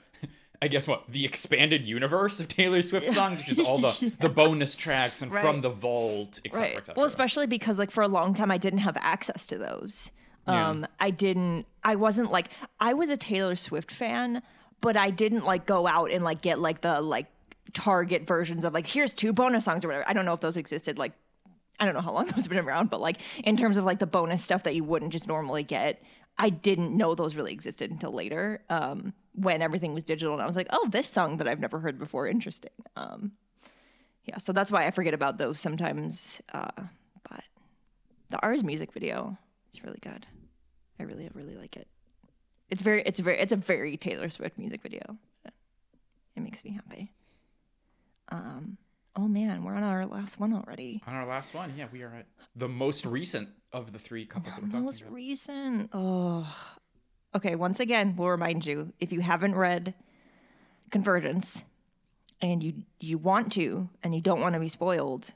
[0.62, 4.30] I guess what the expanded universe of Taylor Swift songs, which is all the the
[4.30, 6.62] bonus tracks and from the vault, etc.
[6.62, 6.78] right.
[6.78, 6.95] etc.
[6.97, 10.12] Well, especially because like for a long time I didn't have access to those.
[10.50, 10.70] Yeah.
[10.70, 11.66] Um, I didn't.
[11.84, 14.41] I wasn't like I was a Taylor Swift fan,
[14.82, 17.28] but I didn't like go out and like get like the like
[17.74, 20.08] Target versions of like here's two bonus songs or whatever.
[20.10, 20.97] I don't know if those existed.
[20.97, 21.14] Like
[21.80, 24.00] I don't know how long those have been around, but like in terms of like
[24.00, 26.02] the bonus stuff that you wouldn't just normally get,
[26.38, 28.62] I didn't know those really existed until later.
[28.70, 31.80] Um, when everything was digital, and I was like, oh, this song that I've never
[31.80, 32.72] heard before, interesting.
[32.97, 33.34] Um,
[34.26, 36.41] yeah, so that's why I forget about those sometimes.
[36.54, 36.72] Uh,
[37.30, 37.43] but
[38.30, 39.38] the Ours music video
[39.74, 40.26] is really good.
[41.00, 41.88] I really, really like it.
[42.70, 45.18] It's very, it's very, it's a very Taylor Swift music video.
[46.36, 47.12] It makes me happy.
[48.30, 48.78] Um,
[49.16, 51.02] oh man, we're on our last one already.
[51.08, 54.56] on our last one, yeah, we are at the most recent of the three couples
[54.56, 55.14] that we're talking Most about.
[55.14, 55.89] recent.
[55.93, 56.47] Oh,
[57.36, 57.56] okay.
[57.56, 59.93] Once again, we'll remind you if you haven't read
[60.91, 61.64] Convergence
[62.41, 65.32] and you you want to and you don't want to be spoiled,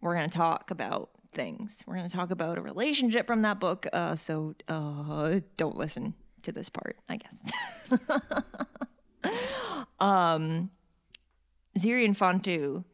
[0.00, 1.82] we're gonna talk about things.
[1.86, 3.86] We're gonna talk about a relationship from that book.
[3.92, 8.00] Uh, so uh, don't listen to this part, I guess.
[10.00, 10.70] um,
[11.78, 12.84] Xiri and Phan-tu.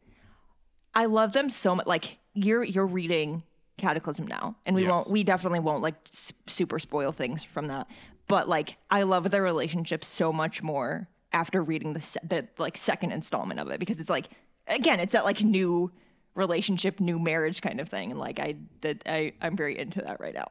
[0.93, 1.87] I love them so much.
[1.87, 3.43] Like you're you're reading
[3.77, 4.89] Cataclysm now, and we Yes.
[4.91, 5.09] won't.
[5.11, 7.87] We definitely won't like s- super spoil things from that.
[8.27, 12.77] But like, I love their relationship so much more after reading the se- the like
[12.77, 14.29] second installment of it because it's like
[14.67, 15.91] again, it's that like new
[16.35, 20.19] relationship, new marriage kind of thing, and like I that I I'm very into that
[20.19, 20.47] right now.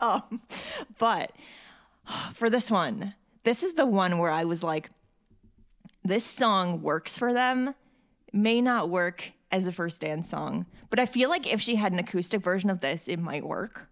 [0.00, 0.40] um,
[0.98, 1.32] but
[2.34, 4.90] for this one, this is the one where I was like,
[6.04, 7.74] this song works for them
[8.32, 11.92] may not work as a first dance song, but I feel like if she had
[11.92, 13.88] an acoustic version of this, it might work.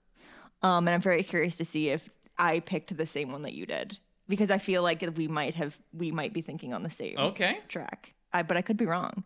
[0.62, 3.66] Um, and I'm very curious to see if I picked the same one that you
[3.66, 7.16] did because I feel like we might have we might be thinking on the same
[7.18, 7.58] Okay.
[7.68, 8.14] track.
[8.32, 9.24] I, but I could be wrong.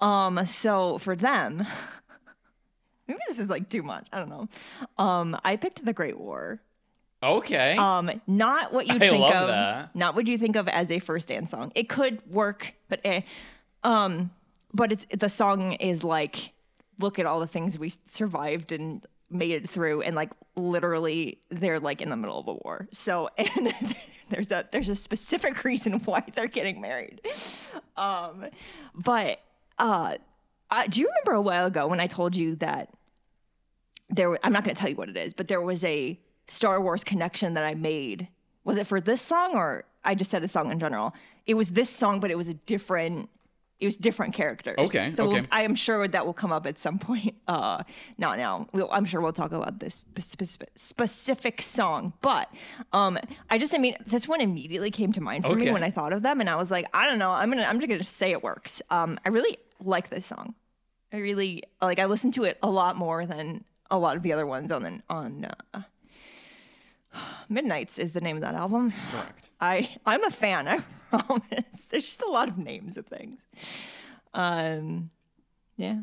[0.00, 1.66] Um, so for them,
[3.08, 4.06] maybe this is like too much.
[4.12, 4.48] I don't know.
[4.98, 6.60] Um, I picked the Great War.
[7.22, 7.76] Okay.
[7.76, 9.48] Um, not what you'd I think love of.
[9.48, 9.96] that.
[9.96, 11.72] Not what you think of as a first dance song.
[11.74, 13.22] It could work, but eh.
[13.82, 14.30] Um,
[14.74, 16.52] but it's the song is like,
[16.98, 21.80] look at all the things we survived and made it through, and like literally, they're
[21.80, 22.88] like in the middle of a war.
[22.92, 23.96] So and.
[24.28, 27.20] There's a there's a specific reason why they're getting married,
[27.96, 28.46] um,
[28.92, 29.38] but
[29.78, 30.16] uh,
[30.70, 32.90] uh, do you remember a while ago when I told you that
[34.10, 36.18] there I'm not going to tell you what it is, but there was a
[36.48, 38.28] Star Wars connection that I made.
[38.64, 41.14] Was it for this song or I just said a song in general?
[41.46, 43.28] It was this song, but it was a different.
[43.78, 44.76] It was different characters.
[44.78, 45.40] Okay, so okay.
[45.40, 47.34] we'll- I am sure that will come up at some point.
[47.46, 47.82] Uh,
[48.16, 48.66] not now.
[48.72, 52.48] We'll, I'm sure we'll talk about this spe- spe- specific song, but
[52.94, 53.18] um,
[53.50, 56.14] I just, I mean, this one immediately came to mind for me when I thought
[56.14, 57.30] of them, and I was like, I don't know.
[57.32, 58.80] I'm gonna, I'm just gonna say it works.
[58.88, 60.54] Um, I really like this song.
[61.12, 61.98] I really like.
[61.98, 64.82] I listen to it a lot more than a lot of the other ones on
[64.82, 65.46] the on.
[65.72, 65.82] Uh,
[67.48, 68.92] Midnights is the name of that album.
[69.12, 69.50] Correct.
[69.60, 70.68] I I'm a fan.
[70.68, 71.86] I promise.
[71.88, 73.40] There's just a lot of names of things.
[74.34, 75.10] Um,
[75.76, 76.00] yeah.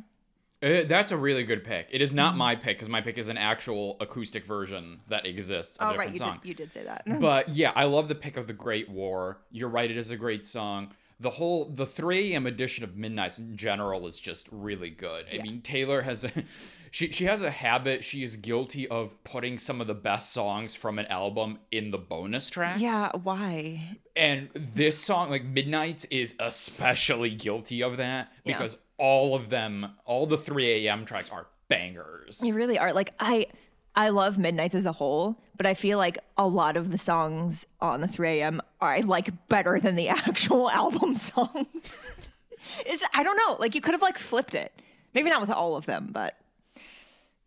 [0.63, 1.89] Uh, that's a really good pick.
[1.91, 2.15] It is Mm-hmm.
[2.15, 5.89] not my pick because my pick is an actual acoustic version that exists of a
[5.89, 6.39] Oh different right, you song.
[6.41, 7.03] did, you did say that.
[7.19, 9.39] But yeah, I love the pick of the Great War.
[9.51, 10.91] You're right; it is a great song.
[11.23, 12.45] The whole the 3 a.m.
[12.47, 15.25] edition of Midnights in general is just really good.
[15.33, 16.31] I mean, Taylor has a
[16.91, 18.03] she she has a habit.
[18.03, 21.97] She is guilty of putting some of the best songs from an album in the
[21.97, 22.81] bonus tracks.
[22.81, 23.09] yeah.
[23.23, 23.97] Why?
[24.15, 28.57] And this song, like Midnights, is especially guilty of that Yeah.
[28.57, 31.05] because all of them, all the 3 a.m.
[31.05, 32.41] tracks are bangers.
[32.43, 32.93] You really are.
[32.93, 33.47] Like I
[33.95, 37.65] I love Midnights as a whole, but I feel like a lot of the songs
[37.79, 38.61] on the 3 a.m.
[38.81, 42.11] are I like better than the actual album songs.
[42.85, 43.57] it's I don't know.
[43.59, 44.71] Like you could have like flipped it.
[45.13, 46.37] Maybe not with all of them, but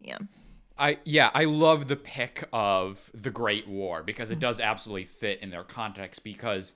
[0.01, 0.19] yeah.
[0.79, 5.41] I yeah, I love the pick of the Great War because it does absolutely fit
[5.41, 6.75] in their context because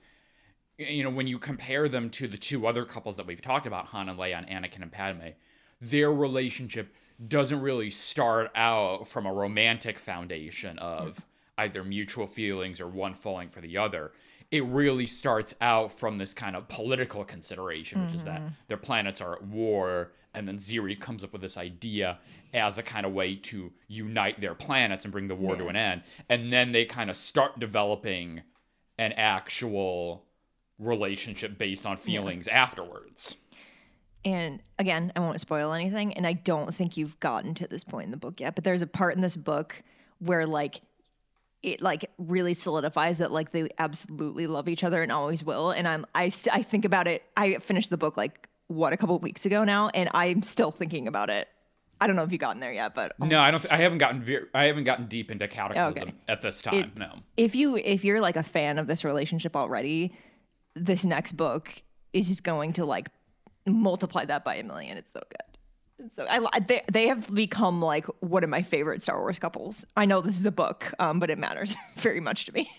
[0.77, 3.85] you know, when you compare them to the two other couples that we've talked about,
[3.87, 5.29] Han and Leia and Anakin and Padme,
[5.79, 6.93] their relationship
[7.27, 11.25] doesn't really start out from a romantic foundation of
[11.57, 14.11] either mutual feelings or one falling for the other.
[14.49, 18.53] It really starts out from this kind of political consideration, which is that mm-hmm.
[18.67, 22.19] their planets are at war, and then Xiri comes up with this idea
[22.53, 25.75] as a kind of way to unite their planets and bring the war to an
[25.75, 26.03] end.
[26.29, 28.41] And then they kind of start developing
[28.97, 30.25] an actual
[30.79, 33.37] relationship based on feelings afterwards.
[34.23, 38.05] And again, I won't spoil anything, and I don't think you've gotten to this point
[38.05, 39.81] in the book yet, but there's a part in this book
[40.19, 40.81] where like
[41.63, 45.71] it like really solidifies that like they absolutely love each other and always will.
[45.71, 47.23] And I'm I st- I think about it.
[47.37, 50.71] I finished the book like what a couple of weeks ago now, and I'm still
[50.71, 51.47] thinking about it.
[51.99, 53.63] I don't know if you've gotten there yet, but No, I don't.
[53.71, 54.21] I haven't gotten.
[54.23, 56.17] Ve- I haven't gotten deep into cataclysm Okay.
[56.27, 56.91] at this time.
[56.95, 57.13] no.
[57.37, 60.13] if you if you're like a fan of this relationship already,
[60.75, 61.71] this next book
[62.13, 63.09] is just going to like
[63.65, 64.97] multiply that by a million.
[64.97, 66.05] It's so good.
[66.05, 69.85] It's so I they they have become like one of my favorite Star Wars couples.
[69.95, 72.71] I know this is a book, um, but it matters very much to me.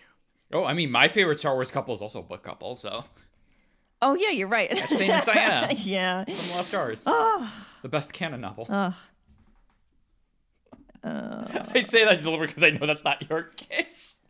[0.52, 2.74] Oh, I mean, my favorite Star Wars couple is also a book couple.
[2.74, 3.04] So
[4.02, 4.68] Oh yeah, you're right.
[4.88, 6.24] Thane and Ciena yeah.
[6.24, 8.66] from Lost Stars, the best canon novel.
[8.68, 8.94] Ugh.
[11.04, 14.20] I say that deliberately because I know that's not your case.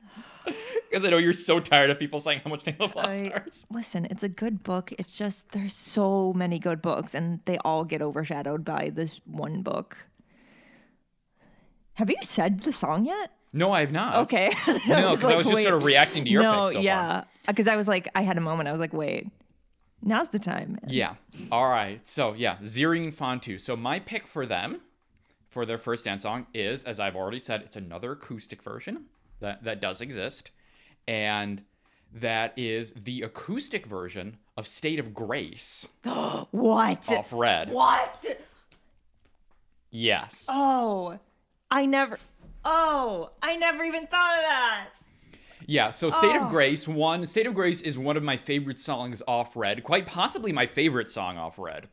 [0.93, 3.29] Because I know you're so tired of people saying how much they love Lost I-
[3.29, 3.67] Stars.
[3.71, 4.93] Listen, it's a good book.
[4.99, 9.63] It's just there's so many good books, and they all get overshadowed by this one
[9.63, 9.97] book.
[11.95, 13.31] Have you said the song yet?
[13.55, 14.17] No, I have not.
[14.17, 14.53] Okay.
[14.67, 14.75] No,
[15.13, 15.63] because I was just wait.
[15.63, 16.83] sort of reacting to your no, pick so far.
[16.83, 17.25] yeah.
[17.47, 18.69] Because I was like, I had a moment.
[18.69, 19.29] I was like, wait,
[20.03, 20.79] now's the time.
[20.89, 21.15] Yeah.
[21.51, 22.07] All right.
[22.07, 23.59] So yeah, Zering Phan-tu.
[23.59, 24.83] So my pick for them,
[25.49, 29.07] for their first dance song, is as I've already said, it's another acoustic version
[29.41, 30.51] that that does exist,
[31.09, 31.63] and
[32.15, 37.09] that is the acoustic version of "State of Grace" What?
[37.11, 37.71] off Red.
[37.71, 38.41] What?
[39.91, 40.47] Yes.
[40.49, 41.19] Oh,
[41.71, 42.19] I never.
[42.65, 44.89] Oh, I never even thought of that.
[45.67, 46.45] Yeah, so State Oh.
[46.45, 50.07] of Grace, one, State of Grace is one of my favorite songs off Red, quite
[50.07, 51.89] possibly my favorite song off Red.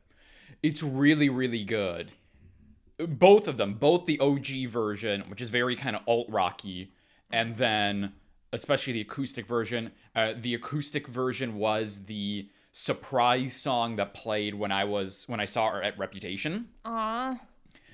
[0.63, 2.11] It's really, really good.
[2.97, 6.91] Both of them, both the OG version, which is very kind of alt rocky,
[7.31, 8.13] and then
[8.53, 9.91] especially the acoustic version.
[10.15, 15.45] Uh, the acoustic version was the surprise song that played when I was when I
[15.45, 16.67] saw her at Reputation.
[16.85, 17.39] Aw.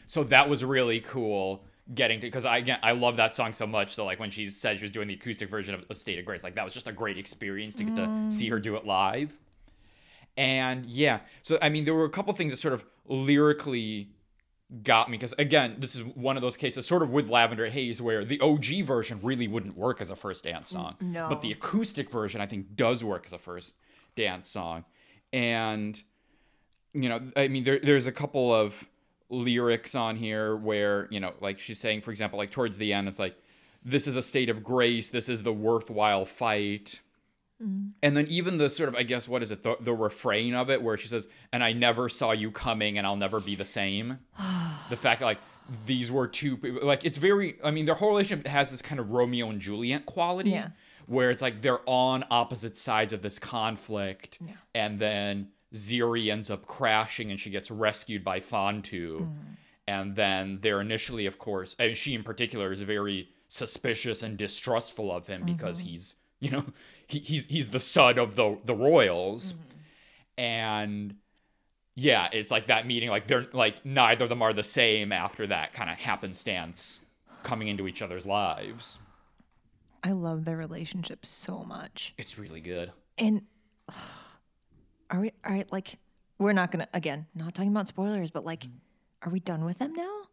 [0.08, 3.68] So that was really cool getting to because I again I love that song so
[3.68, 3.94] much.
[3.94, 6.26] So like when she said she was doing the acoustic version of, of State of
[6.26, 8.86] Grace, like that was just a great experience to get to see her do it
[8.86, 9.38] live.
[10.38, 14.10] And yeah, so I mean there were a couple things that sort of lyrically
[14.82, 18.02] got me because again this is one of those cases sort of with Lavender Haze
[18.02, 21.30] where the OG version really wouldn't work as a first dance song, no.
[21.30, 23.78] but the acoustic version I think does work as a first
[24.16, 24.86] dance song,
[25.32, 26.02] and
[26.96, 28.88] you know, I mean, there, there's a couple of
[29.30, 33.08] lyrics on here where, you know, like she's saying, for example, like towards the end,
[33.08, 33.36] it's like,
[33.84, 37.02] this is a state of grace, this is the worthwhile fight.
[37.62, 37.92] Mm.
[38.04, 40.70] And then even the sort of, I guess, what is it, the, the refrain of
[40.70, 43.66] it, where she says, and I never saw you coming and I'll never be the
[43.66, 44.20] same.
[44.90, 45.40] the fact that, like,
[45.86, 49.00] these were two, people- like, it's very, I mean, their whole relationship has this kind
[49.00, 50.70] of Romeo and Juliet quality Yeah.
[51.08, 54.40] where it's like they're on opposite sides of this conflict,
[54.74, 59.22] and then Xiri ends up crashing and she gets rescued by Phan-tu.
[59.22, 59.58] Mm.
[59.88, 65.12] And then they're initially, of course, and she in particular is very suspicious and distrustful
[65.12, 65.92] of him because mm-hmm.
[65.92, 66.66] he's, you know,
[67.08, 70.42] he, he's he's the son of the the royals, mm-hmm.
[70.42, 71.16] and
[71.96, 75.48] yeah, it's like that meeting, like they're like neither of them are the same after
[75.48, 77.02] that kind of happenstance
[77.44, 78.98] coming into each other's lives.
[80.04, 82.14] I love their relationship so much.
[82.18, 82.92] It's really good.
[83.18, 83.44] And
[85.10, 85.72] are we all right?
[85.72, 85.98] Like,
[86.38, 89.30] we're not gonna again, not talking about spoilers, but like, mm-hmm.
[89.30, 90.24] are we done with them now?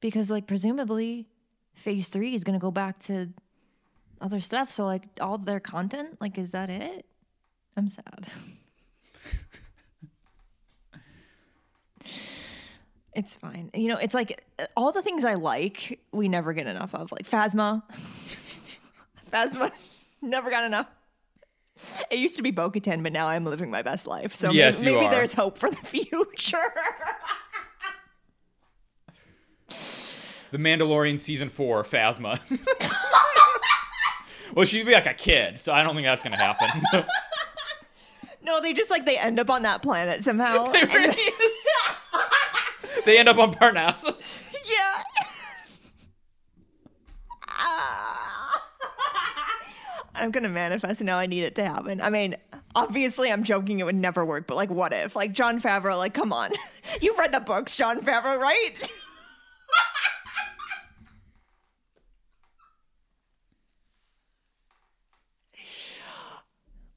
[0.00, 1.28] Because like, presumably,
[1.74, 3.28] phase three is gonna go back to
[4.20, 4.70] other stuff.
[4.72, 7.06] So like, all their content, like, is that it?
[7.76, 8.26] I'm sad.
[13.14, 13.70] it's fine.
[13.74, 17.10] You know, it's like uh, all the things I like, we never get enough of.
[17.12, 17.82] Like Phasma.
[19.32, 19.72] Phasma,
[20.22, 20.86] never got enough.
[22.08, 24.36] It used to be Bo Katan, but now I'm living my best life.
[24.36, 26.72] So Yes, maybe, maybe there's hope for the future.
[30.52, 32.38] The Mandalorian season four, Phasma.
[34.52, 36.82] Well, she'd be like a kid, so I don't think that's gonna happen.
[38.42, 40.70] no, they just like they end up on that planet somehow.
[40.74, 41.66] It really is.
[43.04, 44.40] they end up on Parnassos.
[44.68, 45.02] yeah.
[47.48, 48.62] Ah.
[50.14, 51.18] I'm gonna manifest now.
[51.18, 52.00] I need it to happen.
[52.00, 52.36] I mean,
[52.74, 53.80] obviously, I'm joking.
[53.80, 55.16] It would never work, but like, what if?
[55.16, 55.98] Like Jon Favreau.
[55.98, 56.52] Like, come on,
[57.00, 58.72] you've read the books, Jon Favreau, right?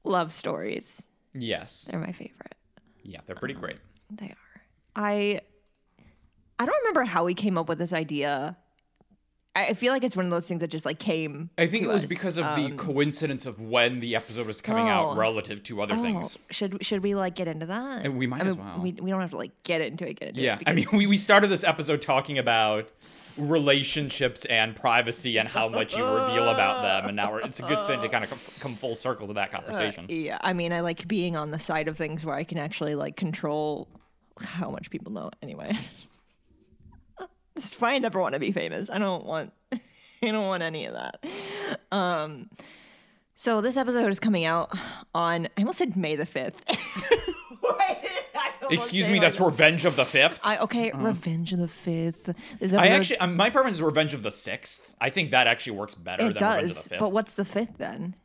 [0.07, 1.03] Love stories.
[1.33, 1.87] Yes.
[1.91, 2.55] They're my favorite.
[3.03, 3.77] Yeah, they're pretty great.
[4.09, 4.61] They are.
[4.95, 5.41] I
[6.59, 8.57] I don't remember how we came up with this idea.
[9.55, 11.49] I feel like it's one of those things that just like came.
[11.57, 12.09] I think it was us.
[12.09, 14.89] because of the Um, coincidence of when the episode was coming Oh.
[14.89, 16.37] out relative to other oh, things.
[16.51, 18.05] should should we like get into that?
[18.05, 18.79] And we might I as mean, well.
[18.79, 20.19] We, we don't have to like get into it.
[20.19, 20.63] Get into Yeah, it.
[20.67, 22.91] I mean, we, we started this episode talking about
[23.37, 27.63] relationships and privacy and how much you reveal about them, and now we're, it's a
[27.63, 30.05] good thing to kind of come, come full circle to that conversation.
[30.09, 32.95] yeah, I mean, I like being on the side of things where I can actually
[32.95, 33.87] like control
[34.39, 35.31] how much people know.
[35.41, 35.77] Anyway,
[37.55, 37.95] it's fine.
[37.95, 38.89] I never want to be famous.
[38.89, 39.53] I don't want.
[39.71, 41.23] I don't want any of that.
[41.91, 42.49] Um,
[43.35, 44.75] so this episode is coming out
[45.13, 45.47] on.
[45.57, 46.63] I almost said May the fifth.
[48.71, 50.39] Excuse me, that's Revenge of the Fifth.
[50.43, 50.91] I, okay.
[50.93, 52.33] Revenge of the Fifth.
[52.59, 52.83] This Uh-huh.
[52.83, 54.95] I actually, um, my preference is Revenge of the Sixth.
[55.01, 56.83] I think that actually works better it than Revenge of does.
[56.83, 56.99] the Fifth.
[56.99, 58.15] But what's the fifth then?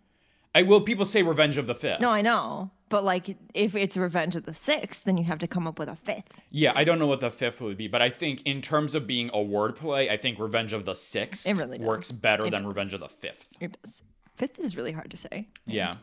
[0.54, 0.80] I will.
[0.82, 2.00] People say Revenge of the Fifth.
[2.00, 2.70] No, I know.
[2.90, 5.88] But like, if it's Revenge of the Sixth, then you have to come up with
[5.88, 6.28] a fifth.
[6.50, 9.06] Yeah, I don't know what the fifth would be, but I think in terms of
[9.06, 12.68] being a wordplay, I think Revenge of the Sixth really works better It than does.
[12.68, 13.56] Revenge of the Fifth.
[13.60, 14.02] It does.
[14.36, 15.48] Fifth is really hard to say.
[15.64, 15.96] Yeah.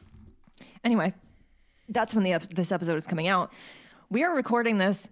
[0.84, 1.14] Anyway,
[1.90, 3.52] that's when the this episode is coming out.
[4.12, 5.08] We are recording this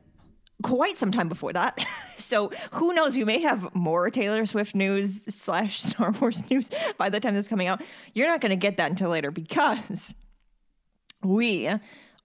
[0.64, 1.86] quite some time before that,
[2.18, 3.16] so who knows?
[3.16, 7.46] You may have more Taylor Swift news slash Star Wars news by the time this
[7.46, 7.84] is coming out.
[8.14, 10.16] You're not going to get that until later because
[11.24, 11.70] we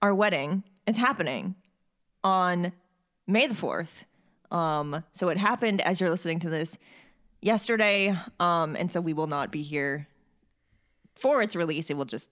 [0.01, 1.53] our wedding is happening
[2.23, 2.73] on
[3.27, 4.05] May the fourth.
[4.49, 6.75] Um, so it happened as you're listening to this
[7.39, 10.07] yesterday, um, and so we will not be here
[11.13, 11.91] for its release.
[11.91, 12.31] It will just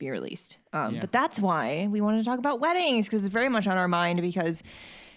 [0.00, 0.56] be released.
[0.72, 1.00] Um, Yeah.
[1.02, 3.86] But that's why we wanted to talk about weddings because it's very much on our
[3.86, 4.20] mind.
[4.20, 4.64] Because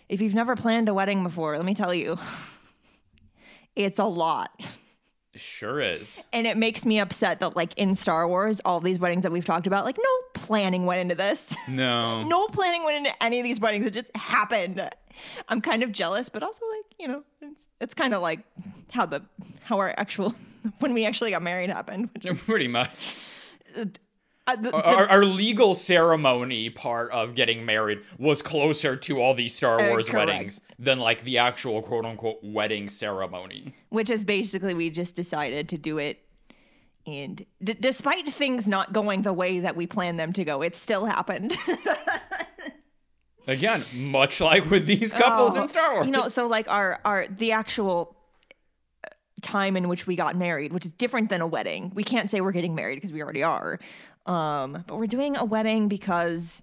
[0.10, 2.18] if you've never planned a wedding before, let me tell you,
[3.76, 4.52] it's a lot.
[5.36, 6.24] Sure is.
[6.32, 9.46] And it makes me upset that, like in Star Wars, all these weddings that we've
[9.46, 11.56] talked about, like no planning went into this.
[11.68, 12.22] No.
[12.24, 13.88] no planning went into any of these weddings.
[13.88, 14.88] It just happened.
[15.48, 18.42] I'm kind of jealous, but also like you know, it's, it's kind of like
[18.92, 19.24] how the
[19.64, 20.36] how our actual
[20.80, 22.10] when we actually got married happened.
[22.14, 22.92] Which, Pretty much.
[24.48, 29.54] Uh, the- Our, our legal ceremony part of getting married was closer to all these
[29.56, 33.74] Star Uh, Wars weddings than like the actual quote unquote wedding ceremony.
[33.90, 36.20] which is basically we just decided to do it
[37.06, 40.76] and d- despite things not going the way that we planned them to go it
[40.76, 41.58] still happened
[43.46, 46.06] Again, much like with these couples Oh, in Star Wars.
[46.06, 48.16] you know so like our our the actual
[49.06, 49.10] uh,
[49.42, 52.40] time in which we got married which is different than a wedding we can't say
[52.40, 53.80] we're getting married because we already are
[54.26, 56.62] um but we're doing a wedding because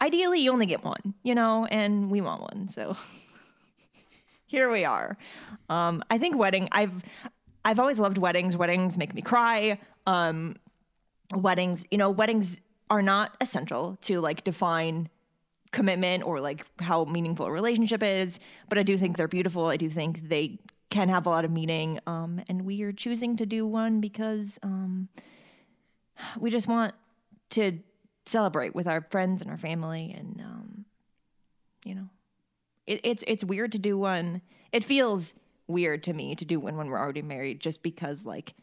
[0.00, 2.96] ideally you only get one you know and we want one so
[4.46, 5.16] here we are.
[5.68, 6.92] Um i think wedding i've
[7.64, 8.56] i've always loved weddings.
[8.56, 9.78] Weddings make me cry.
[10.06, 10.56] Um
[11.34, 12.58] weddings you know weddings
[12.90, 15.08] are not essential to like define
[15.72, 18.38] commitment or like how meaningful a relationship is
[18.68, 19.66] but i do think they're beautiful.
[19.66, 20.58] I do think they
[20.90, 21.98] can have a lot of meaning.
[22.06, 25.08] Um and we are choosing to do one because um
[26.38, 26.94] we just want
[27.50, 27.78] to
[28.26, 30.84] celebrate with our friends and our family and um
[31.84, 32.08] you know
[32.86, 34.40] it, it's it's weird to do one
[34.72, 35.34] it feels
[35.66, 38.54] weird to me to do one when we're already married just because like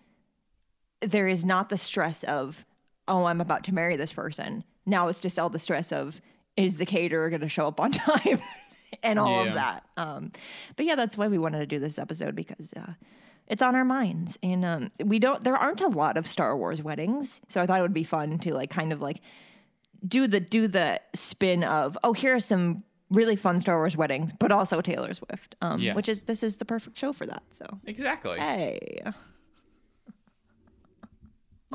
[1.02, 2.66] there is not the stress of
[3.08, 4.64] oh i'm about to marry this person.
[4.86, 6.20] Now it's just all the stress of
[6.58, 8.42] is the caterer going to show up on time?
[9.04, 9.48] And all Yeah.
[9.50, 9.84] of that.
[9.98, 10.32] Um
[10.76, 12.94] but yeah that's why we wanted to do this episode because uh
[13.48, 16.82] it's on our minds and um we don't there aren't a lot of star wars
[16.82, 19.22] weddings so i thought it would be fun to like kind of like
[20.08, 24.32] do the do the spin of oh here are some really fun star wars weddings
[24.40, 25.96] but also taylor swift um Yes.
[25.96, 28.40] which is this is the perfect show for that so Exactly.
[28.40, 29.02] hey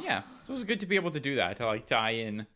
[0.02, 0.22] Yeah.
[0.46, 2.46] So it was good to be able to do that to like tie in,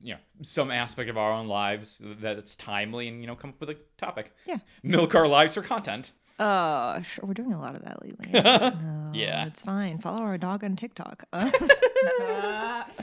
[0.00, 3.60] you know, some aspect of our own lives that's timely and you know come up
[3.60, 4.32] with a topic.
[4.46, 4.58] Yeah.
[4.82, 6.12] Milk our lives for content.
[6.38, 7.26] Uh, sure.
[7.26, 8.30] We're doing a lot of that lately.
[8.32, 9.46] It's like, no, Yeah.
[9.46, 9.98] it's fine.
[9.98, 11.24] Follow our dog on TikTok.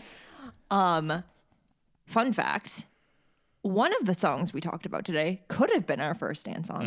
[0.70, 1.24] Um,
[2.06, 2.86] fun fact:
[3.62, 6.82] one of the songs we talked about today could have been our first dance song.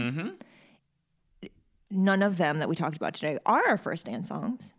[1.43, 1.49] Mm-hmm.
[1.91, 4.73] None of them that we talked about today are our first dance songs.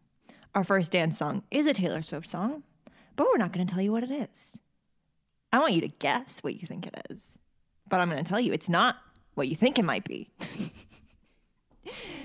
[0.55, 2.63] Our first dance song is a Taylor Swift song,
[3.15, 4.57] but we're not going to tell you what it is.
[5.53, 7.19] I want you to guess what you think it is,
[7.87, 8.95] but I'm going to tell you it's not
[9.35, 10.31] what you think it might be.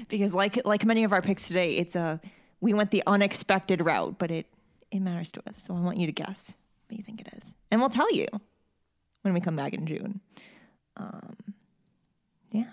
[0.09, 2.21] Because like like many of our picks today, it's a
[2.61, 4.47] we went the unexpected route, but it
[4.91, 5.63] it matters to us.
[5.63, 6.55] So I want you to guess
[6.89, 8.27] what you think it is, and we'll tell you
[9.23, 10.21] when we come back in June.
[10.97, 11.37] Um,
[12.51, 12.71] yeah,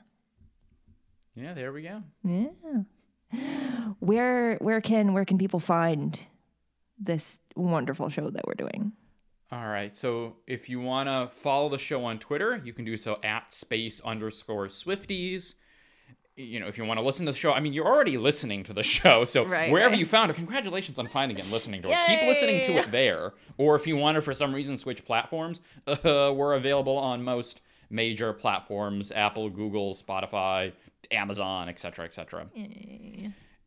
[1.35, 2.01] Yeah, there we go.
[2.23, 2.47] yeah.
[3.99, 6.17] Where where can where can people find
[6.99, 8.91] this wonderful show that we're doing?
[9.51, 9.95] All right.
[9.95, 13.51] So if you want to follow the show on Twitter, you can do so at
[13.53, 15.55] space underscore Swifties.
[16.37, 18.63] You know, if you want to listen to the show, I mean, you're already listening
[18.65, 19.25] to the show.
[19.25, 19.99] So Right, wherever right.
[19.99, 22.05] you found it, congratulations on finding it and listening to it.
[22.05, 23.33] Keep listening to it there.
[23.57, 25.97] Or if you want to, for some reason, switch platforms, uh,
[26.35, 30.71] we're available on most major platforms Apple, Google, Spotify,
[31.11, 32.47] Amazon, etc., etc.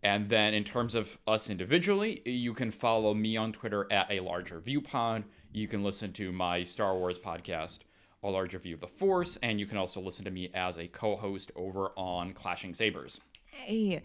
[0.02, 4.20] And then in terms of us individually, you can follow me on Twitter at a
[4.20, 5.24] larger view pod.
[5.52, 7.80] You can listen to my Star Wars podcast,
[8.22, 10.86] A Larger View of the Force, and you can also listen to me as a
[10.86, 13.20] co-host over on Clashing Sabers.
[13.44, 14.02] Hey.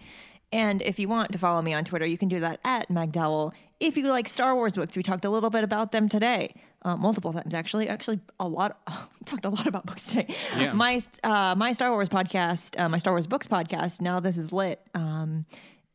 [0.52, 3.52] And if you want to follow me on Twitter, you can do that at MegDowell.
[3.80, 6.96] If you like Star Wars books, we talked a little bit about them today, uh,
[6.96, 7.90] multiple times actually.
[7.90, 8.80] Actually, a lot.
[8.88, 8.94] we
[9.26, 10.34] talked a lot about books today.
[10.56, 10.72] Yeah.
[10.72, 14.00] My uh, my Star Wars podcast, uh, my Star Wars books podcast.
[14.00, 14.80] Now this is lit.
[14.94, 15.46] Um,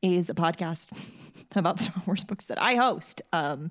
[0.03, 0.89] is a podcast
[1.55, 3.23] about Star Wars books that I host.
[3.33, 3.71] Um,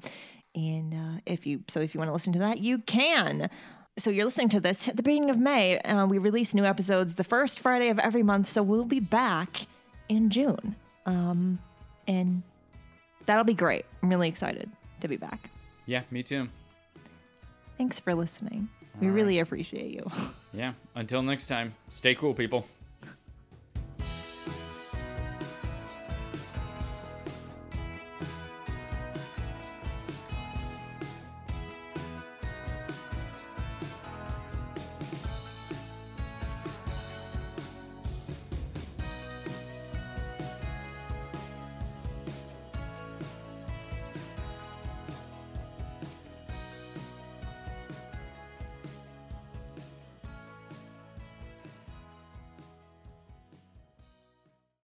[0.56, 3.50] and uh, if you so if you want to listen to that, you can.
[3.98, 5.80] So you're listening to this at the beginning of May.
[5.80, 8.48] Uh, we release new episodes the first Friday of every month.
[8.48, 9.68] So we'll be back
[10.08, 10.76] in June,
[11.06, 11.60] um,
[12.08, 12.42] and
[13.26, 13.86] that'll be great.
[14.02, 14.70] I'm really excited
[15.02, 15.50] to be back.
[15.86, 16.48] Yeah, me too.
[17.78, 18.70] Thanks for listening.
[19.02, 20.10] We really appreciate you.
[20.52, 22.66] Yeah, until next time, stay cool, people.